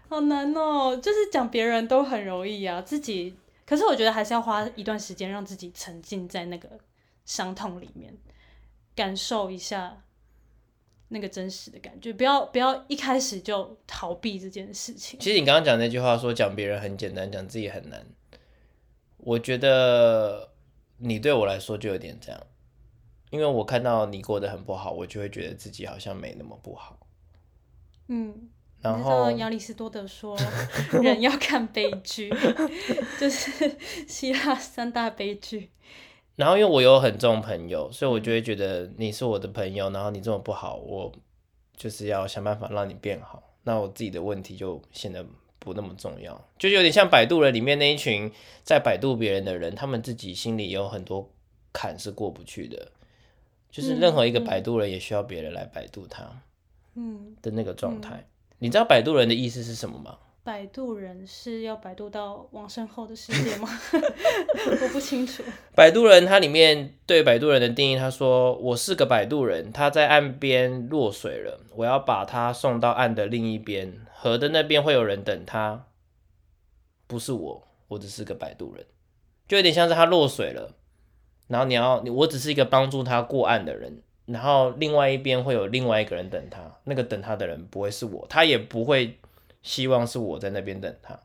[0.09, 0.97] 难哦。
[0.97, 6.69] 就是讲别人都很容易啊，自己可是我觉得还是要花一段时间让自己沉浸在那个
[7.25, 8.17] 伤痛里面，
[8.95, 10.03] 感受一下
[11.09, 15.19] 那个真实的感觉，不要不要一开始就逃避这件事情。
[15.21, 18.07] 其实你刚刚讲那句话说讲别人很简单，讲自己很难，
[19.19, 20.53] 我觉得
[20.99, 22.41] 你对我来说就有点这样，
[23.31, 26.99] 因为我看到你过得很不好，我就会觉得自己好像没那么不好。
[28.09, 28.49] 嗯，
[28.93, 30.37] 然后亚里士多德说，
[31.03, 32.33] 人要看悲剧，
[33.19, 35.71] 就是希腊三大悲剧。
[36.37, 41.11] 然后因为我有很重朋友，所以我就会觉得你是我的朋友，然后你这么不好，我
[41.77, 43.43] 就是要想办法让你变好。
[43.65, 45.25] 那我自己的问题就显得
[45.59, 48.31] 不那么重要，就有点像摆渡人里面那一群
[48.63, 51.29] 在摆渡别人的人，他们自己心里有很多
[51.73, 52.93] 坎是过不去的，
[53.71, 56.43] 就是任何一个嗯嗯摆渡人也需要别人来摆渡他
[56.95, 58.27] 嗯，的那个状态。
[58.59, 60.19] 你知道摆渡人的意思是什么吗？
[60.43, 63.69] 摆渡人是要摆渡到往生后的世界吗？
[64.81, 65.43] 我不清楚。
[65.75, 75.87] 摆渡人他里面对摆渡人的定义，他说我是个摆渡人，他在岸边落水了，我要把他送到岸的另一边，河的那边会有人等他，
[77.09, 78.87] 不是我，我只是个摆渡人，
[79.49, 80.77] 就有点像是他落水了，
[81.49, 89.19] 然后你要我只是一个帮助他过岸的人，然后另外一边会有另外一个人等他，那个等他的人不会是我，他也不会
[89.63, 91.19] 希望是我在那边等他，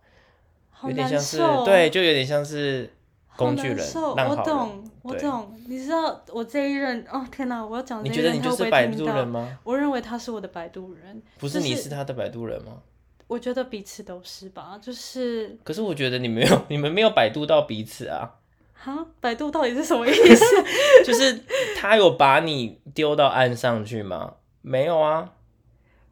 [0.87, 2.91] 有点像是受，对，就有点像是
[3.35, 5.59] 工具人我懂，我懂。
[5.67, 7.65] 你知道我这一任哦，天哪！
[7.65, 9.57] 我要讲这你觉得你就是摆渡人吗？
[9.63, 12.81] 我认为他是我的摆渡人，不是你是他的摆渡人吗？
[13.27, 18.40] 我觉得彼此都是吧，就是可是我觉得你没有， 你们没有摆渡到彼此啊，
[18.83, 20.45] 哈，百度到底是什么意思？
[21.05, 21.43] 就是
[21.77, 24.37] 他有把你丢到岸上去吗？
[24.63, 25.33] 没有啊，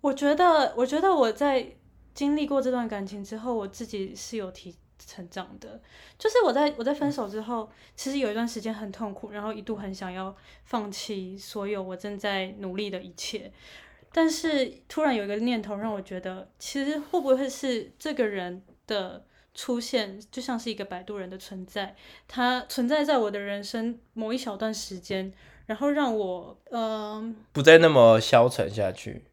[0.01, 1.65] 我觉得，我觉得我在
[2.13, 5.81] 经历过这段感情之后，我自己是有提成长的。
[6.19, 13.51] 就是我在我在分手之后，其实有一段时间很痛苦，然后一度很想要放弃所有我正在努力的一切。
[14.11, 19.23] 但是突然有一个念头让我觉得，其实会不会是这个人的
[19.61, 21.93] 出现，就像是一个摆渡人的存在，
[22.29, 25.33] 他存在在我的人生某一小段时间，
[25.65, 27.35] 然后让我嗯。
[27.51, 29.25] 不再那么消沉下去，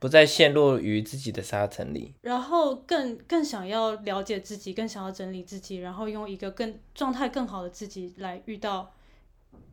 [0.00, 2.14] 不再陷落于自己的沙尘里。
[2.22, 8.94] 然后更更想要了解自己，更想要整理自己，然后用一个更状态更好的自己来遇到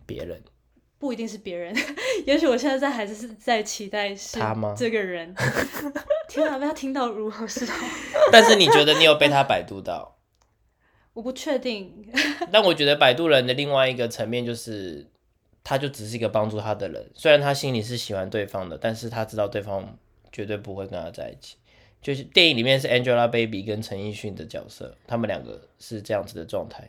[0.05, 0.43] 别人，
[1.01, 1.75] 不一定是别人，
[2.27, 5.33] 也许我现在在还是在期待是他吗这个人。
[6.29, 7.87] 天啊，被他听到如何是好？
[8.31, 10.15] 但是你觉得你有被他百度到？
[11.13, 12.07] 我不确定。
[12.51, 15.07] 但我觉得摆渡人的另外一个层面就是，
[15.63, 17.09] 他就只是一个帮助他的人。
[17.15, 19.97] 虽然他心里是喜欢对方的，但是他知道对方
[20.31, 21.55] 绝对不会跟他在一起。
[21.99, 26.87] 就是电影里面是 Angelababy 跟陈奕迅的角色，他们两个是这样子的状态。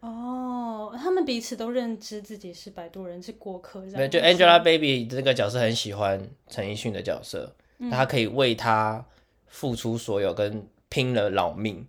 [0.00, 3.80] 哦，他们彼此都认知自己是摆渡人，是过客。
[3.90, 7.54] 对，就 Angelababy 这个角色很喜欢陈奕迅的角色，
[7.90, 9.04] 他可以为他
[9.46, 11.86] 付出所有，跟拼了老命。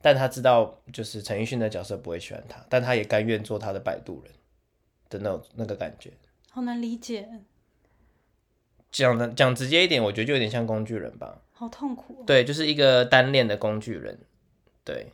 [0.00, 4.32] 但他知道，就是陈奕迅的角色不会喜欢他，但他也甘愿做他的摆渡人
[5.10, 6.12] 的那种那个感觉。
[6.48, 7.28] 好难理解，
[8.92, 11.42] 讲的讲直接一点，我觉得就有点像工具人吧。
[11.52, 12.24] 好痛苦、哦。
[12.24, 14.20] 对，就是一个单恋的工具人。
[14.84, 15.12] 对，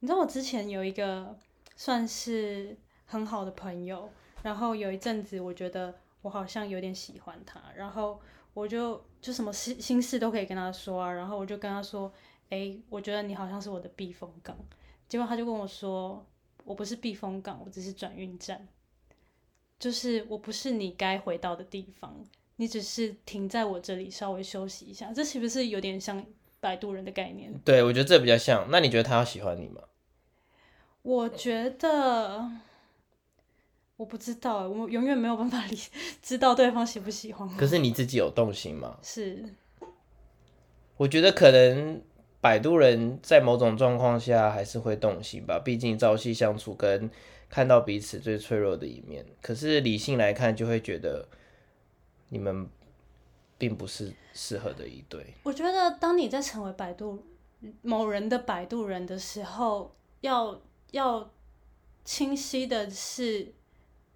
[0.00, 1.36] 你知道我之前有一个
[1.74, 4.08] 算是很好的朋友，
[4.42, 8.20] 然后有一阵子我觉得我好像有点喜欢他，然后
[8.52, 12.12] 我就就什么心心事都可以跟他说啊，然后我就跟他说，
[12.50, 14.56] 哎、我觉得你好像是我的避风港，
[15.08, 16.24] 结果他就跟我说，
[16.64, 18.66] 我不是避风港，我只是转运站，
[19.78, 22.24] 就是我不是你该回到的地方，
[22.56, 26.24] 你只是停在我这里稍微休息一下，这是不是有点像
[26.66, 27.54] 摆渡人的概念？
[27.64, 28.66] 对我觉得这比较像。
[28.72, 29.82] 那你觉得他要喜欢你吗？
[31.02, 32.50] 我觉得
[33.96, 35.78] 我不知道欸，我永远没有办法 理
[36.20, 37.54] 知道对方喜不喜欢我。
[37.56, 38.98] 可是你自己有动心吗？
[39.00, 39.44] 是，
[40.96, 42.02] 我觉得可能
[42.40, 47.08] 摆渡人在某种状况下还是会动心吧，毕竟朝夕相处跟
[47.48, 49.24] 看到彼此最脆弱的一面。
[49.40, 51.28] 可是理性来看，就会觉得
[52.30, 52.68] 你们
[53.58, 55.34] 并不是适合的一对。
[55.42, 57.24] 我觉得当你在成为摆渡
[57.82, 61.30] 某人的摆渡人的时候，要要
[62.04, 63.52] 清晰的是，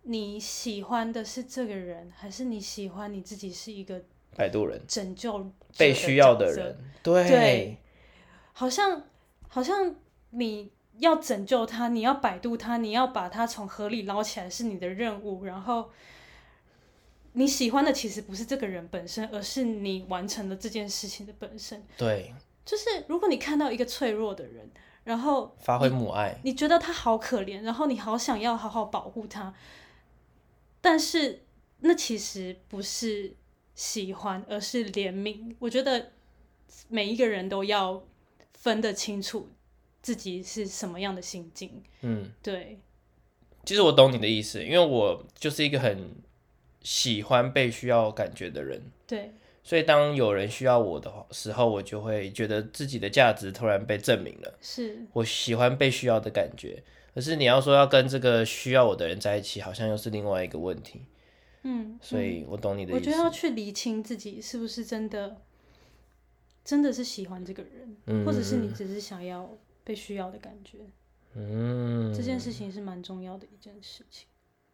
[0.03, 4.03] 你喜欢的是这个人，还是你喜欢你自己是一个
[4.37, 7.79] 摆渡人拯救被需要的人，对对
[8.53, 9.05] 好像
[9.49, 9.95] 好像
[10.31, 15.45] 你要拯救他，你要摆渡他，你要把他从河里捞起来是你的任务。
[15.45, 15.91] 然后
[17.33, 21.83] 你喜欢的其实不是这个人本身，而是你完成了这件事情的本身。
[21.97, 24.69] 对，就是如果你看到一个脆弱的人，
[25.05, 29.55] 然后发挥母爱，你觉得他好可怜，然后你好想要好好保护他，
[30.81, 31.43] 但是
[31.81, 33.35] 那其实不是
[33.75, 35.55] 喜欢，而是怜悯。
[35.59, 36.13] 我觉得
[36.89, 38.03] 每一个人都要
[38.55, 39.49] 分得清楚
[40.03, 41.83] 自己是什么样的心境。
[42.03, 42.31] 嗯。
[42.43, 42.81] 对，
[43.65, 46.15] 其实我懂你的意思，因为我就是一个很
[46.83, 54.59] 喜欢被需要感觉的人，对，所以当有人需要我的话时候，我就会觉得自己的价值突然被证明了。
[54.61, 56.83] 是，我喜欢被需要的感觉，
[57.15, 61.03] 可是你要说要跟这个需要我的人在一起，好像又是另外一个问题。
[61.63, 62.99] 嗯，所以我懂你的意思。
[62.99, 65.37] 我觉得要去厘清自己是不是真的，
[66.65, 69.47] 真的是喜欢这个人，嗯或者是你只是想要
[69.85, 70.79] 被需要的感觉。
[71.35, 74.27] 嗯，这件事情是蛮重要的一件事情。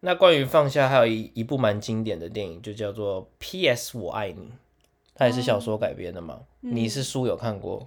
[0.07, 3.97] 那关于放下，还有一一部蛮经典的电影，就叫做《P.S.
[3.97, 4.41] 我爱你》，
[5.13, 6.39] 它也是小说改编的嘛。
[6.61, 7.85] 你是书有看过？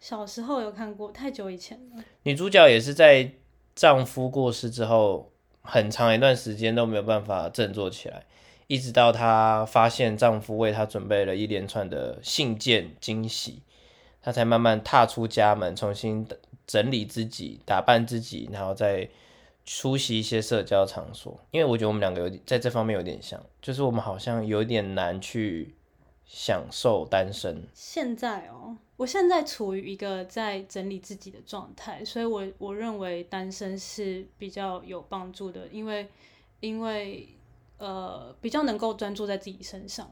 [0.00, 2.02] 小时候有看过，太久以前了。
[2.24, 3.30] 女主角也是在
[3.76, 5.30] 丈夫过世之后，
[5.62, 8.24] 很长一段时间都没有办法振作起来，
[8.66, 13.62] 一直到她发现丈夫为她准备了一连串的信件惊喜，
[14.20, 16.26] 她才慢慢踏出家门，重新
[16.66, 19.08] 整理自己、打扮自己，然后再
[19.64, 21.40] 出席一些社交场所。
[21.50, 25.74] 因为我觉得我们两个有点在这方面有点像，就是我们好像有点难去
[26.26, 27.62] 享受单身。
[27.74, 36.08] 现在哦，我现在处于一个在整理自己的状态，所以我我认为单身是比较有帮助的，因为
[36.60, 37.28] 因为
[37.78, 40.10] 呃比较能够专注在自己身上。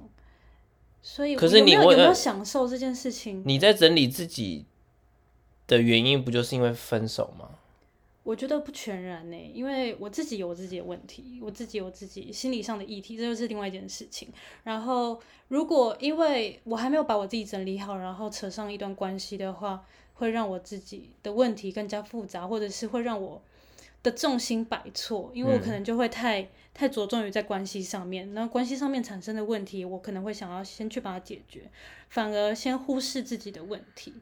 [1.03, 3.43] 所以可是你有没有有没有享受这件事情？
[3.47, 4.67] 你在整理自己
[5.67, 7.49] 的原因，不就是因为分手吗？
[8.31, 14.29] 我觉得不全然呢，因为我自己有我自己的问题，我自己有自己心理上的议题，这就是另外一件事情。
[14.62, 23.43] 然后，如果因为我还没有把我自己整理好，然后扯上一段关系的话，会让我自己的问题更加复杂，或者是会让我
[24.05, 31.68] 的重心摆错，因为我可能就会太、太着重于在关系上面，那关系上面产生的问题，我可能会想要先去把它解决，
[32.09, 34.14] 反而先忽视自己的问题。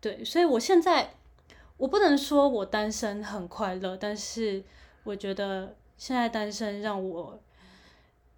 [0.00, 1.14] 对，所以我现在。
[1.76, 4.62] 我不能说我单身很快乐，但是
[5.02, 7.38] 我觉得现在单身让我，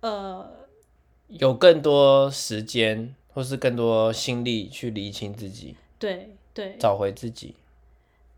[0.01, 0.51] 呃，
[1.29, 7.55] 有更多时间，或是更多心力去理清自己，对对找回自己。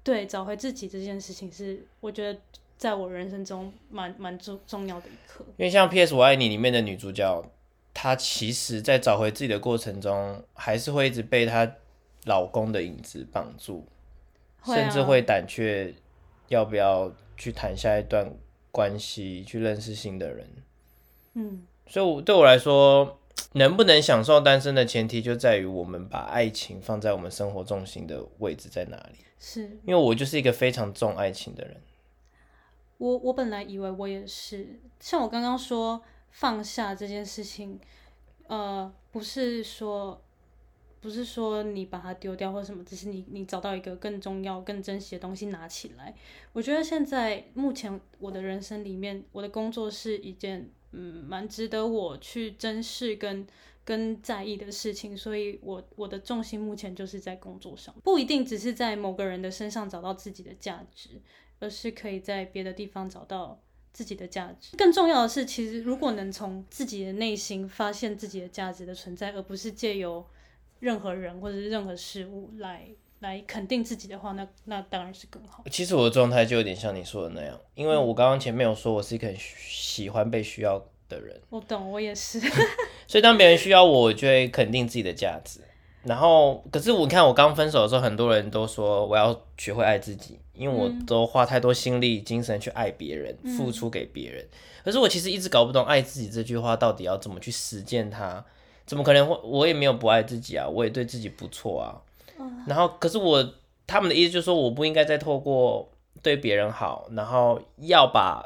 [0.02, 2.40] 对，找回自己这件事情是我觉得
[2.76, 5.44] 在我人生中蛮蛮重重要的一刻。
[5.58, 6.14] 因为像《P.S.
[6.14, 7.44] 我爱你》里面的女主角，
[7.92, 11.70] 她其实在找回自己的过程中，还是会一直被她
[12.24, 13.97] 老公的影子绑住，会
[14.60, 15.94] 啊甚至会胆怯
[16.48, 18.32] 要不要去谈下一段
[18.70, 20.48] 关系，去认识新的人。
[21.34, 23.18] 嗯，所以我对我来说，
[23.52, 29.18] 能不能享受单身的前提就在于我们把爱情放在我们生活重心的位置在哪里。
[29.38, 31.80] 是因为我就是一个非常重爱情的人。
[32.96, 36.02] 我我本来以为我也是，像我刚刚说
[36.32, 37.78] 放下这件事情，
[38.48, 40.20] 呃，不是说
[41.00, 46.14] 不是说你把它丢掉或什么，只是你你找到一个更重要、更珍惜的东西拿起来。
[46.52, 53.46] 我觉得现在目前我的人生里面，我的工作是一件嗯蛮值得我去珍视跟
[53.84, 61.10] 跟在意的事情，所以我我的重心目前就是在工作上，不一定只是在某个人的身上找到自己的价值，
[61.60, 63.58] 而是可以在别的地方找到
[63.92, 64.76] 自己的价值。
[64.76, 70.26] 更重要的是，其实如果能从自己的内心发现自己的价值的存在，而不是借由
[70.80, 72.86] 任何人或者是任何事物来
[73.20, 75.64] 来肯定自己的话，那那当然是更好。
[75.70, 82.40] 其实我的状态就有点像你说的那样，因为我刚刚前面有说我是一个很喜欢被需要的人，我懂，我也是。
[83.08, 85.60] 所以当别人需要我，我就会肯定自己的价值。
[86.04, 94.46] 然后，可是我看我刚分手的时候，很多人都说我要学会爱自己，因为我都花太多心力、精神去爱别人，付出给别人。
[94.84, 98.44] 可是我其实一直搞不懂爱自己这句话到底要怎么去实践它。
[98.88, 99.38] 怎么可能会？
[99.44, 102.02] 我也没有不爱自己啊，我也对自己不错啊。
[102.66, 103.54] 然后，可是我
[103.86, 108.42] 他们的意思就是说，我不应该再透过对别人好，然后要把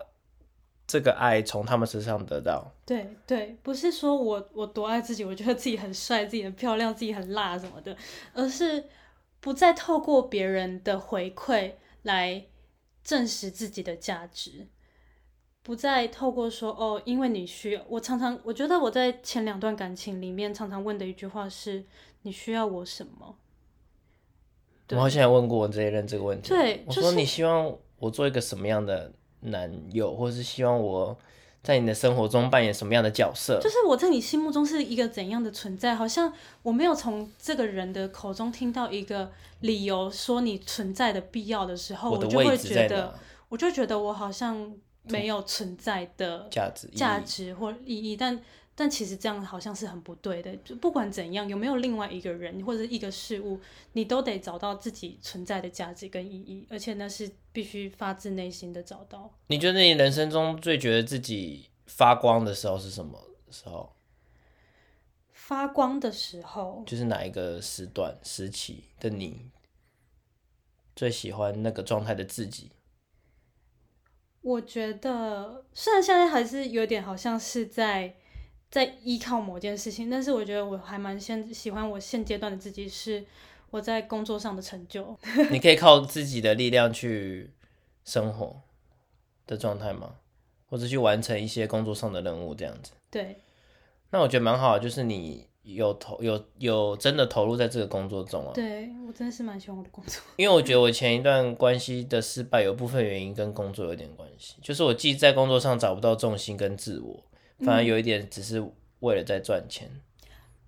[0.87, 2.73] 这个爱从他们身上得到。
[2.85, 7.97] 对对，不是说我我多爱自己，我觉得自己很帅、自己很漂亮、自己很辣什么的，
[8.35, 8.85] 而是
[9.41, 11.73] 不再透过别人的回馈
[12.03, 12.45] 来
[13.05, 14.67] 证实自己的价值，
[15.63, 17.83] 不再透过说哦，因为你需要。
[17.89, 21.85] 我常常我觉得我在前两段感情里面常常问的一句话是：
[22.23, 23.37] 你需要我什么？
[24.87, 26.53] 对我好像也问过我这一任这个问题。
[26.53, 31.17] 我说对就是你希望我做一个什么样的男友，或者是希望我
[31.63, 33.61] 在你的生活中扮演什么样的角色？
[33.63, 35.95] 就是我在你心目中是一个怎样的存在？
[35.95, 36.33] 好像
[36.65, 43.15] 我没有从这个人的口中听到一个理由说你存在的必要的时候，我的就会觉得？，
[43.49, 44.75] 我就觉得我好像
[45.05, 48.41] 没有存在的价值价值或意义，但
[48.75, 50.57] 但其实这样好像是很不对的。
[50.59, 53.61] 就不管怎样，有没有另外一个人或者一个事物，
[53.93, 59.31] 你都得找到自己存在的价值跟意义，而且那是必须发自内心的找到。
[59.49, 63.19] 你觉得你人生中最觉得自己发光的时候是什么
[63.51, 63.95] 时候？
[65.33, 69.51] 发光的时候，就是哪一个时段时期的你
[70.97, 72.71] 最喜欢那个状态的自己？
[74.43, 78.15] 我觉得虽然现在还是有点好像是在
[78.71, 83.25] 在依靠某件事情，但是我觉得我还蛮现喜欢我现阶段的自己，是
[83.71, 85.17] 我在工作上的成就。
[85.51, 87.51] 你可以靠自己的力量去
[88.05, 88.61] 生活
[89.47, 90.17] 的状态吗？
[90.69, 92.93] 或者去完成一些工作上的任务这样子？
[93.11, 93.37] 对，
[94.11, 98.53] 那我觉得蛮好的，就是你有投有有真的投入在这个工作中啊。
[98.55, 100.21] 对我真的是蛮喜欢我的工作。
[100.37, 107.23] 因为我觉得我前一段关系的失败，有部分原因跟工作有点关系，就是我既在工作上找不到重心跟自我，
[107.61, 108.63] 反而有一点只是
[109.01, 109.91] 为了在赚钱，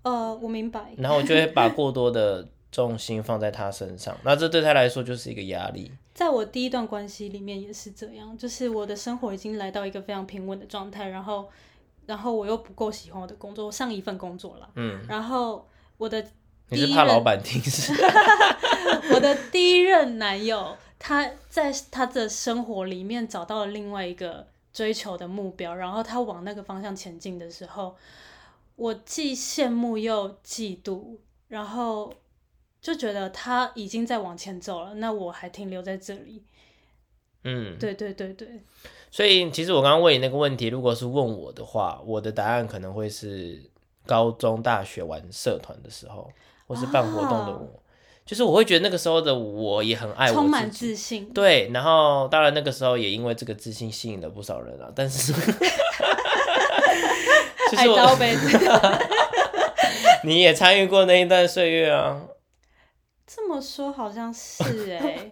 [0.03, 0.93] 呃，我明白。
[0.97, 5.91] 然后我就会把过多的重心放在他身上，那这对他来说就是一个压力。
[6.13, 11.49] 在我第一段关系里面也是这样，就是我的生活已经来到一个非常平稳的状态，然后，
[12.07, 16.21] 然后我又不够喜欢我的工作，上一份工作了，嗯，然后我的
[16.69, 17.93] 你是第一任怕老板听是？
[19.13, 27.97] 我的第一任男友，他在他的生活里面找到了另外一个追求的目标，然后他往那个方向前进的时候，
[28.77, 32.15] 我既羡慕又嫉妒，然后
[32.81, 36.43] 就觉得他已经在往前走了，那我还停留在这里。
[37.45, 38.63] 嗯，对对对对，
[39.15, 43.63] 所以其实我刚刚问你那个问题，如果是问我的话，我的答案可能会是
[44.07, 46.29] 高中、大学玩社团的时候，
[46.67, 47.81] 或是办活动的我，
[48.27, 51.33] 就是我会觉得那个时候的我也很爱我充满自信。
[51.33, 55.33] 对，然后当然那个时候也因为这个自信吸引了不少人啊，但是
[57.71, 58.19] 就是我
[60.27, 62.21] 你也参与过那一段岁月啊，
[63.25, 65.31] 这么说好像是哎、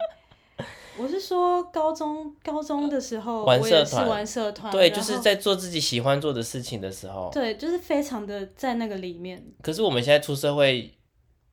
[0.98, 7.30] 我是说高中高中的时候，玩社团玩社团，对，就是在做自己喜欢做的事情的时候。
[7.32, 9.42] 对，就是非常的在那个里面。
[9.62, 10.92] 可是我们现在出社会，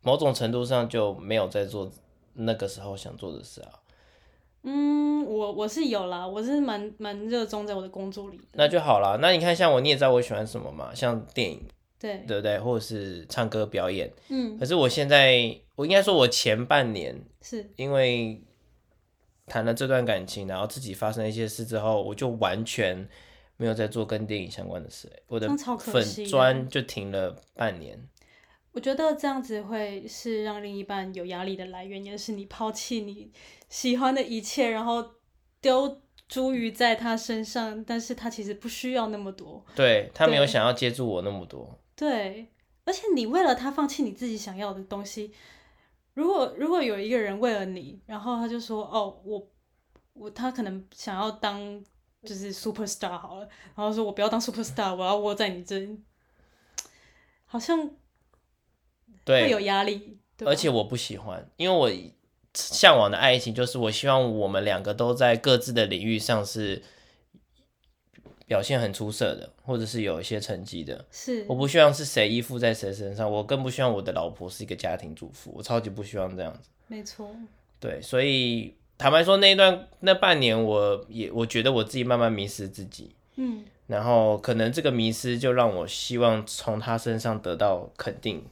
[0.02, 1.90] 某种程度上就没有在做
[2.34, 3.70] 那个时候想做的事啊。
[4.64, 8.44] 嗯，我我是有啦，我是蛮蛮热衷在我的工作里的。
[8.54, 9.18] 那就好啦。
[9.22, 11.62] 那你看，像我，你也知道我喜欢什么嘛，像电影，
[11.98, 12.60] 对，对不对？
[12.60, 14.12] 或者是唱歌表演。
[14.28, 18.42] 嗯，可是我现在，我应该说，我前半年是因为
[19.50, 23.10] 谈了这段感情，然后自己发生一些事之后，我就完全
[23.58, 28.00] 没有在做跟电影相关的事、欸我的粉砖就停了半年。
[28.72, 33.32] 我觉得这样子会是让另一半有压力的来源，也是你抛弃你
[33.68, 35.04] 喜欢的一切，然后
[35.60, 39.66] 丢诸于在他身上，但是他其实不需要那么多。
[39.76, 41.80] 对他没有想要接住我那么多。
[41.96, 42.48] 对，
[42.86, 45.34] 而且你为了他放弃你自己想要的东西，
[46.20, 49.48] 如果如果有一个人为了你，然后他就说哦，我
[50.12, 51.82] 我他可能想要当
[52.24, 55.98] 就是 super star 好了，然后说我不要当 super star，我要窝在你这里，
[57.46, 57.90] 好像
[59.26, 61.90] 会，有压力，对而且我不喜欢，因为我
[62.54, 66.84] 向往的爱情就是我希望我们两个都在各自的领域上是
[68.50, 71.06] 表现很出色的，或者是有一些成绩的。
[71.12, 71.46] 是。
[71.48, 76.68] 我不希望是谁依附在谁身上，我更不希望我的老婆是一个家庭主妇，我超级不希望这样子。
[76.88, 77.30] 没错，
[77.80, 83.64] 对，所以坦白说，那一段那半年，我也我觉得我自己慢慢迷失自己，嗯。
[83.86, 88.44] 然后可能这个迷失就让我希望从他身上得到肯定，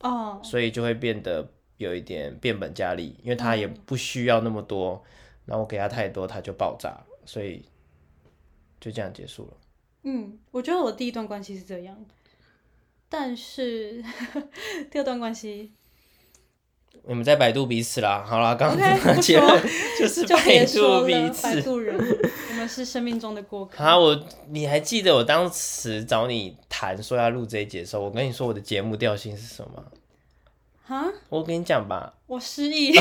[0.00, 1.48] 哦，所以就会变得
[1.78, 3.74] 有一点变本加厉，因为他也嗯。
[3.86, 5.02] 不需要那么多，
[5.46, 7.62] 然后我给他太多，他就爆炸，所以
[8.86, 9.52] 就这样结束了。
[10.04, 11.98] 嗯，我觉得我第一段关系是这样，
[13.08, 14.00] 但是
[14.88, 15.72] 第二段关系
[17.08, 19.68] 你们在百度彼此啦，好啦，刚 OK，刚不结论说
[19.98, 21.60] 就是就百别说度彼了，此摆。
[21.60, 23.82] 渡人，我们是生命中的过客。
[23.82, 29.84] 啊，我你还记得我当时找你谈说要录这一节的时候，我跟你说我的节目调性是什么吗？
[30.86, 32.92] 哈，我跟你讲吧，我失忆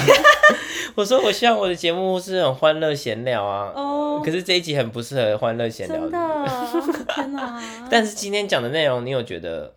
[0.95, 7.61] 我说我希望我的节目是很欢乐闲聊啊，哦可，是这一集很不适合欢乐闲聊真的，天哪！
[7.91, 9.75] 但是今天讲的内容，你有觉得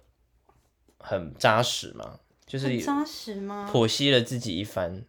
[0.99, 2.21] 很扎实吗？
[2.47, 3.69] 就是扎实吗？
[3.71, 5.05] 剖析了自己一番。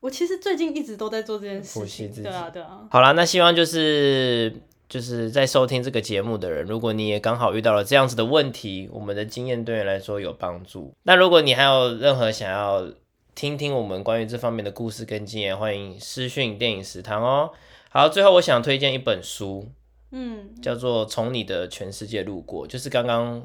[0.00, 1.82] 我其实最近一直都在做这件事情。
[1.82, 2.86] 剖析自己对啊，对啊。
[2.90, 4.54] 好啦，那希望就是
[4.88, 10.94] 就是在收听这个节目的人，如果你也刚好遇到了这样子的问题，我们的经验对你来说有帮助。
[11.02, 12.88] 那如果你还有任何想要
[13.34, 17.50] 听听我们关于这方面的故事跟经验，欢迎私讯电影食堂哦。
[17.90, 19.68] 好，最后我想推荐一本书，
[20.12, 23.42] 嗯，叫做《从你的全世界路过》，就是刚刚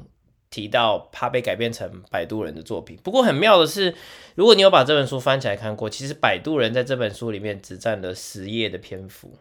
[0.50, 2.98] 提到怕被改编成摆渡人的作品。
[3.02, 3.94] 不过很妙的是，
[4.34, 9.32] 如果你有把这本书翻起来看过，其实摆渡人在这本书里面只占了十页的篇幅，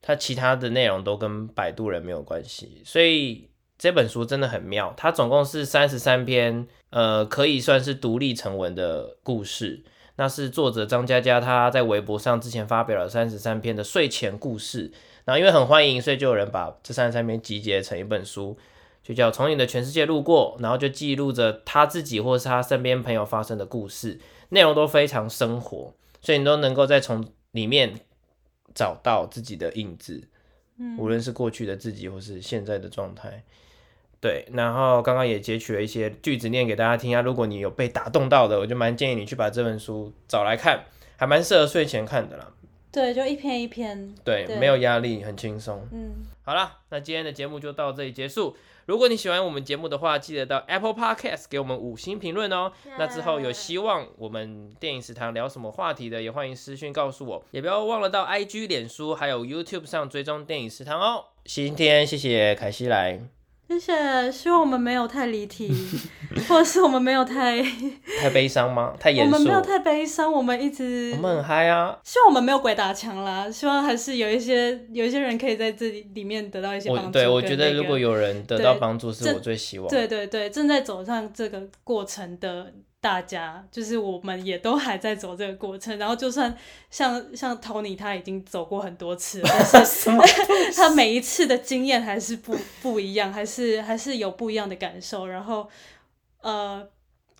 [0.00, 4.94] 它其他的内容都跟摆渡人没有关系，所以这本书真的很妙。
[4.96, 9.84] 它总共是三十三篇，呃，可以算是独立成文的故事。
[10.16, 14.90] 那是作者张嘉佳他在微博上之前发表了三十三篇的睡前故事，
[15.24, 18.58] 然后因为很欢迎，所以就有人把这三十三篇集结成一本书，
[19.00, 24.18] 就叫《从你的全世界路过》，然后就记录着他自己或是他身边朋友发生的故事，
[24.48, 28.00] 内容都非常生活，所以你都能够再从里面
[28.74, 30.28] 找到自己的影子，
[30.78, 33.42] 嗯无论是过去的自己或是现在的状态。
[34.20, 37.22] 对，然后刚刚也截取了一些句子念给大家听啊。
[37.22, 40.84] 如果你有被打动到的，我就蛮建议你去把这本书找来看，
[41.16, 42.52] 还蛮适合睡前看的啦。
[42.90, 44.14] 对，就一篇一篇。
[44.24, 45.86] 对，对没有压力，很轻松。
[45.92, 48.56] 嗯，好啦，那今天的节目就到这里结束。
[48.86, 52.72] 如果你喜欢我们节目的话，记得到 Apple Podcast 给我们五星评论哦。
[52.98, 61.26] 那之后有希望我们电影食堂聊什么话题的，也欢迎私讯告诉我，也不要忘了到 IG、脸书还有 YouTube 上追踪电影食堂哦。
[61.44, 63.20] 今天谢谢凯西来，
[63.68, 64.32] 谢谢。
[64.32, 65.70] 希望我们没有太离题，
[66.48, 67.62] 或者是我们没有太，
[68.20, 68.94] 太悲伤吗？
[68.98, 69.32] 太我严肃？
[69.32, 71.98] 们没有太悲伤，我们一直我们很嗨啊！
[72.02, 77.06] 希望我们没有鬼打墙啦，希望还是有一些有一些人可以在这里里面得到一些帮助。
[77.06, 79.88] 我对我觉得如果有人得到帮助，是我最希望。
[79.88, 85.96] 对对对，正在走上这个过程的大家，就是我们也都还在走这个过程。
[85.98, 86.56] 然后就算
[86.90, 90.10] 像像 Tony 他已经走过很多次了，但是？
[90.74, 95.26] 他每一次的经验还是不不一样，还是还是有不一样的感受。
[95.26, 95.68] 然后
[96.40, 96.84] 呃，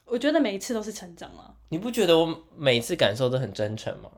[0.06, 1.54] 我觉得每一次都是成长了。
[1.70, 4.08] 你不觉得我每次感受都很真诚吗？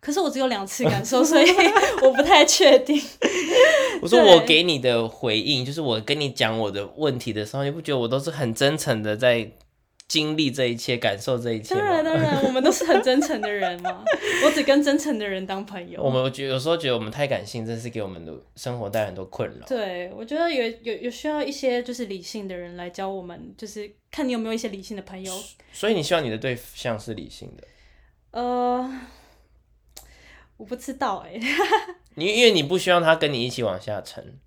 [0.00, 1.46] 可是我只有两次感受，所以
[2.02, 3.02] 我不太确定。
[4.00, 9.50] 我说我给你的回应，就是我跟你讲我的问题的时候，你不觉得我都是很真诚的在
[10.08, 12.10] 经历这一切，感受这一切当然，吗？
[12.10, 14.02] 当然，我们都是很真诚的人嘛。
[14.42, 16.02] 我只跟真诚的人当朋友。
[16.02, 19.66] 我们我觉得有时候觉得我们太感性，真是给我们的生活带来很多困扰。
[19.66, 25.32] 对，我觉得有有有需要一些就是理性的人来教我们，就是看你有没有一些理性的朋友。
[25.72, 27.64] 所以你希望你的对象是理性的，
[28.30, 29.00] 呃，
[30.56, 31.38] 我不知道哎、
[32.16, 34.38] 你因为你不希望他跟你一起往下沉，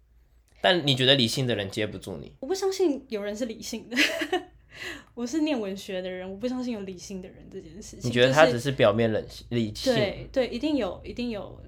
[0.59, 2.35] 但你觉得理性的人接不住你。
[2.39, 3.95] 我不相信有人是理性的。
[5.13, 8.09] 我是念文学的人，我不相信有理性的人这件事情。
[8.09, 9.93] 你觉得他只是表面冷理性？
[9.93, 11.61] 对对，一定有，一定有，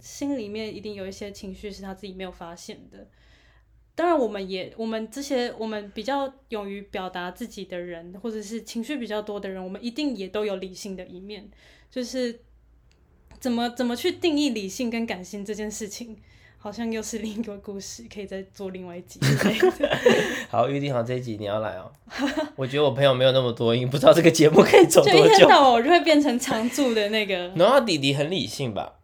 [0.00, 3.08] 心里面一定有一些情绪是他自己没有发现的。
[3.94, 11.50] 当然，我们也，我们这些我们比较勇于表达自己的人，或者是情绪比较多的人，我们一定也都有理性的一面。
[11.90, 12.40] 就是
[13.40, 16.16] 怎么怎么去定义理性跟感性这件事情，
[16.60, 19.20] 好像又是另一个故事，可以再做另外一集。
[20.50, 21.90] 好，预定好这一集你要来哦。
[22.56, 25.28] 我觉得我朋友没有那么多，因为不知道这个节目可以走就一。
[25.28, 28.94] 天到晚我就会变成常驻的那个农药弟弟很理性吧？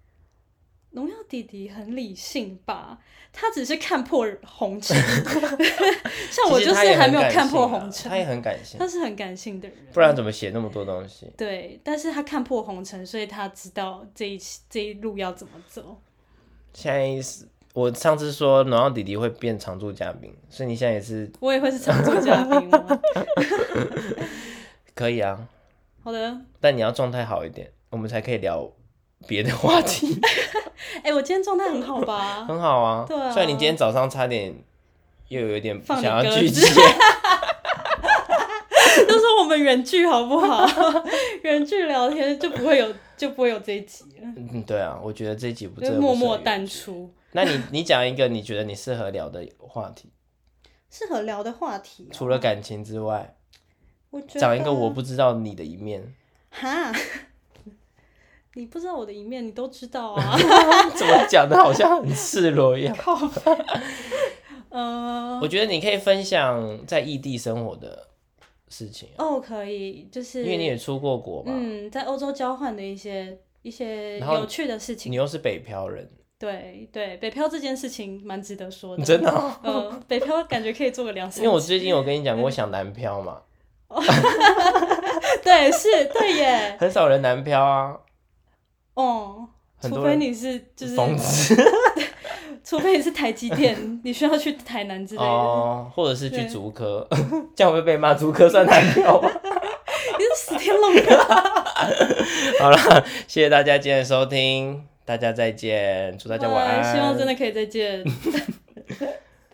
[0.90, 2.98] 农药弟弟很理性吧？
[3.32, 4.96] 他只是看破红尘，
[6.30, 8.16] 像我就是还没有看破红尘他。
[8.16, 11.28] 也很感性，他是很感性的人，不然怎么写那么多东西？
[11.36, 14.40] 对，但是他看破红尘，所以他知道这一
[14.70, 16.00] 这一路要怎么走。
[16.74, 23.00] 现在是我上次说暖阳弟弟会变常驻嘉宾，所以你现在也是我也会是常驻嘉宾吗？
[24.94, 25.38] 可以啊，
[26.02, 28.70] 好的，但你要状态好一点，我们才可以聊
[29.26, 30.20] 别的话题。
[31.02, 32.44] 哎、我今天状态很好吧？
[32.46, 34.54] 很好啊，对啊虽然你今天早上差点
[35.28, 36.80] 又有一点放你想要鸽子拒绝，
[39.08, 40.66] 就说我们远距好不好？
[41.42, 47.12] 远距聊天就不会有就不会有这一集了，嗯，对啊，我觉得这一集不就真的不适合约默默淡出。
[47.32, 50.10] 那你你讲一个你觉得你适合聊的话题，
[50.90, 53.36] 适合聊的话题、哦，除了感情之外，
[54.10, 56.14] 我觉得讲一个我不知道你的一面，
[56.50, 56.92] 哈，
[58.54, 60.36] 你不知道我的一面，你都知道啊。
[60.94, 62.96] 怎么讲的好像很赤裸一样。
[62.96, 63.18] 靠
[64.70, 68.08] 呃，我觉得你可以分享在异地生活的
[68.76, 75.16] 事情，哦，可以，就是因为你也出过国嘛，嗯，在欧洲交换的一些一些有趣的事情你。
[75.16, 79.04] 又是北漂人，对对，北漂这件事情蛮值得说的。
[79.04, 81.42] 真的哦、嗯，北漂感觉可以做个两三集。
[81.42, 83.42] 因为我最近有跟你讲过想南漂嘛，
[85.44, 86.76] 对是，对耶。
[86.80, 87.96] 很少人南漂啊，
[88.94, 89.48] 哦，
[89.80, 91.54] 除非你是就是，疯子
[92.74, 97.06] 除非你是台积电， 你需要去台南之类的，哦，或者是去对竹科，
[97.54, 99.30] 这样会被骂竹科算南漂吗？
[100.18, 101.18] 你是死天龙人。
[102.58, 106.92] 好了，谢谢大家今天的收听，大家再见，祝大家晚安。
[106.92, 108.02] 希望真的可以再见。